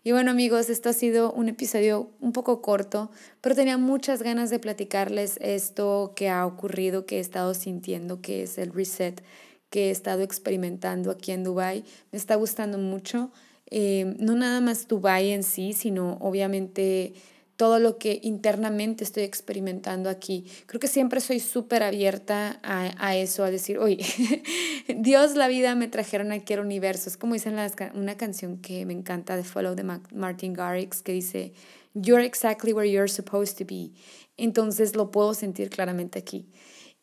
Y 0.07 0.11
bueno 0.11 0.29
amigos, 0.29 0.69
esto 0.69 0.89
ha 0.89 0.93
sido 0.93 1.31
un 1.31 1.49
episodio 1.49 2.11
un 2.21 2.31
poco 2.31 2.61
corto, 2.61 3.09
pero 3.41 3.55
tenía 3.55 3.79
muchas 3.79 4.21
ganas 4.21 4.51
de 4.51 4.59
platicarles 4.59 5.39
esto 5.41 6.13
que 6.15 6.29
ha 6.29 6.45
ocurrido, 6.45 7.07
que 7.07 7.17
he 7.17 7.19
estado 7.19 7.55
sintiendo, 7.55 8.21
que 8.21 8.43
es 8.43 8.59
el 8.59 8.71
reset 8.71 9.23
que 9.71 9.87
he 9.87 9.89
estado 9.89 10.21
experimentando 10.21 11.09
aquí 11.09 11.31
en 11.31 11.43
Dubai. 11.43 11.83
Me 12.11 12.19
está 12.19 12.35
gustando 12.35 12.77
mucho. 12.77 13.31
Eh, 13.71 14.15
no 14.19 14.35
nada 14.35 14.61
más 14.61 14.87
Dubai 14.87 15.31
en 15.31 15.41
sí, 15.41 15.73
sino 15.73 16.19
obviamente 16.21 17.15
todo 17.55 17.79
lo 17.79 17.97
que 17.97 18.19
internamente 18.21 19.03
estoy 19.03 19.23
experimentando 19.23 20.09
aquí. 20.09 20.45
Creo 20.65 20.79
que 20.79 20.87
siempre 20.87 21.21
soy 21.21 21.39
súper 21.39 21.83
abierta 21.83 22.59
a, 22.63 22.93
a, 22.97 23.15
eso, 23.15 23.43
a 23.43 23.51
decir, 23.51 23.77
oye, 23.77 24.05
Dios, 24.97 25.35
la 25.35 25.47
vida 25.47 25.73
me 25.75 25.87
trajeron 25.87 26.31
aquí 26.31 26.53
al 26.53 26.59
universo. 26.59 27.09
Es 27.09 27.17
como 27.17 27.33
dicen 27.33 27.57
una 27.93 28.17
canción 28.17 28.57
que 28.57 28.85
me 28.85 28.93
encanta 28.93 29.35
de 29.35 29.43
Follow 29.43 29.75
de 29.75 29.83
Martin 30.11 30.53
Garrix, 30.53 31.01
que 31.01 31.13
dice, 31.13 31.53
You're 31.93 32.25
exactly 32.25 32.73
where 32.73 32.89
you're 32.89 33.07
supposed 33.07 33.57
to 33.57 33.65
be. 33.65 33.91
Entonces 34.35 34.95
lo 34.95 35.11
puedo 35.11 35.33
sentir 35.33 35.69
claramente 35.69 36.19
aquí. 36.19 36.45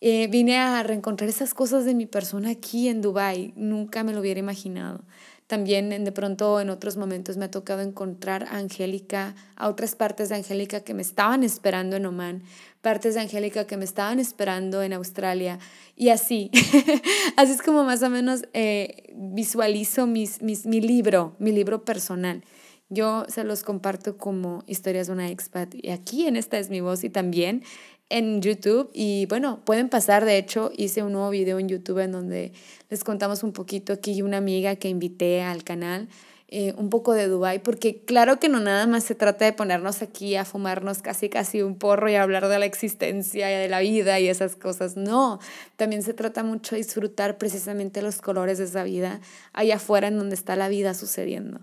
Eh, 0.05 0.27
vine 0.27 0.59
a 0.59 0.83
reencontrar 0.83 1.31
esas 1.31 1.55
cosas 1.55 1.85
de 1.85 1.95
mi 1.95 2.07
persona 2.07 2.51
aquí 2.51 2.89
en 2.89 3.03
Dubai. 3.03 3.53
Nunca 3.55 4.03
me 4.03 4.13
lo 4.13 4.19
hubiera 4.19 4.41
imaginado. 4.41 5.05
También 5.47 6.03
de 6.03 6.11
pronto 6.11 6.61
en 6.61 6.71
otros 6.71 6.97
momentos 6.97 7.37
me 7.37 7.45
ha 7.45 7.51
tocado 7.53 7.83
encontrar 7.83 8.49
a 8.51 8.57
Angélica, 8.57 9.37
a 9.55 9.69
otras 9.69 9.95
partes 9.95 10.29
de 10.29 10.35
Angélica 10.35 10.81
que 10.81 10.93
me 10.93 11.03
estaban 11.03 11.45
esperando 11.45 11.95
en 11.95 12.07
Oman, 12.07 12.43
partes 12.81 13.15
de 13.15 13.21
Angélica 13.21 13.69
que 13.69 13.77
me 13.77 13.85
estaban 13.85 14.19
esperando 14.19 14.83
en 14.83 14.93
Australia 14.93 15.61
y 15.95 16.09
así. 16.09 16.51
así 17.37 17.53
es 17.53 17.63
como 17.63 17.85
más 17.85 18.03
o 18.03 18.11
menos 18.11 18.43
eh, 18.55 19.13
visualizo 19.15 20.09
mis, 20.09 20.43
mis, 20.43 20.67
mi 20.67 20.81
libro, 20.81 21.37
mi 21.39 21.53
libro 21.53 21.85
personal. 21.85 22.43
Yo 22.93 23.25
se 23.27 23.43
los 23.43 23.63
comparto 23.63 24.19
como 24.19 24.65
historias 24.67 25.07
de 25.07 25.15
una 25.15 25.31
expat 25.31 25.75
y 25.75 25.89
aquí 25.89 26.27
en 26.27 26.37
esta 26.37 26.59
es 26.59 26.69
mi 26.69 26.83
voz 26.83 27.05
y 27.05 27.09
también 27.09 27.63
en 28.11 28.43
YouTube 28.43 28.91
y 28.93 29.25
bueno, 29.31 29.65
pueden 29.65 29.89
pasar, 29.89 30.27
de 30.27 30.37
hecho 30.37 30.71
hice 30.77 31.03
un 31.03 31.13
nuevo 31.13 31.31
video 31.31 31.59
en 31.59 31.71
YouTube 31.71 32.01
en 32.01 32.13
donde 32.13 32.53
les 32.91 33.03
contamos 33.03 33.45
un 33.45 33.55
poquito 33.55 33.95
aquí 33.95 34.21
una 34.21 34.37
amiga 34.37 34.77
que 34.77 34.91
invité 34.91 35.41
al 35.41 35.65
canal, 35.65 36.11
eh, 36.49 36.75
un 36.77 36.91
poco 36.91 37.15
de 37.15 37.29
Dubai, 37.29 37.63
porque 37.63 38.05
claro 38.05 38.39
que 38.39 38.51
no 38.51 38.61
nada 38.61 38.87
más 38.87 39.05
se 39.05 39.15
trata 39.15 39.47
de 39.47 39.55
ponernos 39.55 40.03
aquí 40.03 40.37
a 40.37 40.45
fumarnos 40.45 41.01
casi 41.01 41.31
casi 41.31 41.63
un 41.63 41.79
porro 41.79 42.11
y 42.11 42.17
hablar 42.17 42.47
de 42.49 42.59
la 42.59 42.67
existencia 42.67 43.51
y 43.51 43.59
de 43.59 43.71
la 43.71 43.81
vida 43.81 44.21
y 44.21 44.29
esas 44.29 44.55
cosas, 44.55 44.99
no, 44.99 45.39
también 45.77 46.03
se 46.03 46.13
trata 46.13 46.43
mucho 46.43 46.75
de 46.75 46.83
disfrutar 46.83 47.39
precisamente 47.39 48.03
los 48.03 48.21
colores 48.21 48.59
de 48.59 48.65
esa 48.65 48.85
vida 48.85 49.23
allá 49.55 49.77
afuera 49.77 50.09
en 50.09 50.19
donde 50.19 50.35
está 50.35 50.57
la 50.57 50.69
vida 50.69 50.93
sucediendo. 50.93 51.61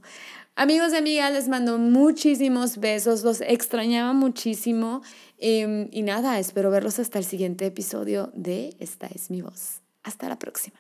Amigos 0.60 0.92
y 0.92 0.98
amigas, 0.98 1.32
les 1.32 1.48
mando 1.48 1.78
muchísimos 1.78 2.80
besos, 2.80 3.24
los 3.24 3.40
extrañaba 3.40 4.12
muchísimo 4.12 5.02
em, 5.38 5.88
y 5.90 6.02
nada, 6.02 6.38
espero 6.38 6.70
verlos 6.70 7.00
hasta 7.00 7.18
el 7.18 7.24
siguiente 7.24 7.66
episodio 7.66 8.30
de 8.36 8.76
Esta 8.78 9.08
es 9.08 9.32
mi 9.32 9.42
voz. 9.42 9.80
Hasta 10.04 10.28
la 10.28 10.38
próxima. 10.38 10.78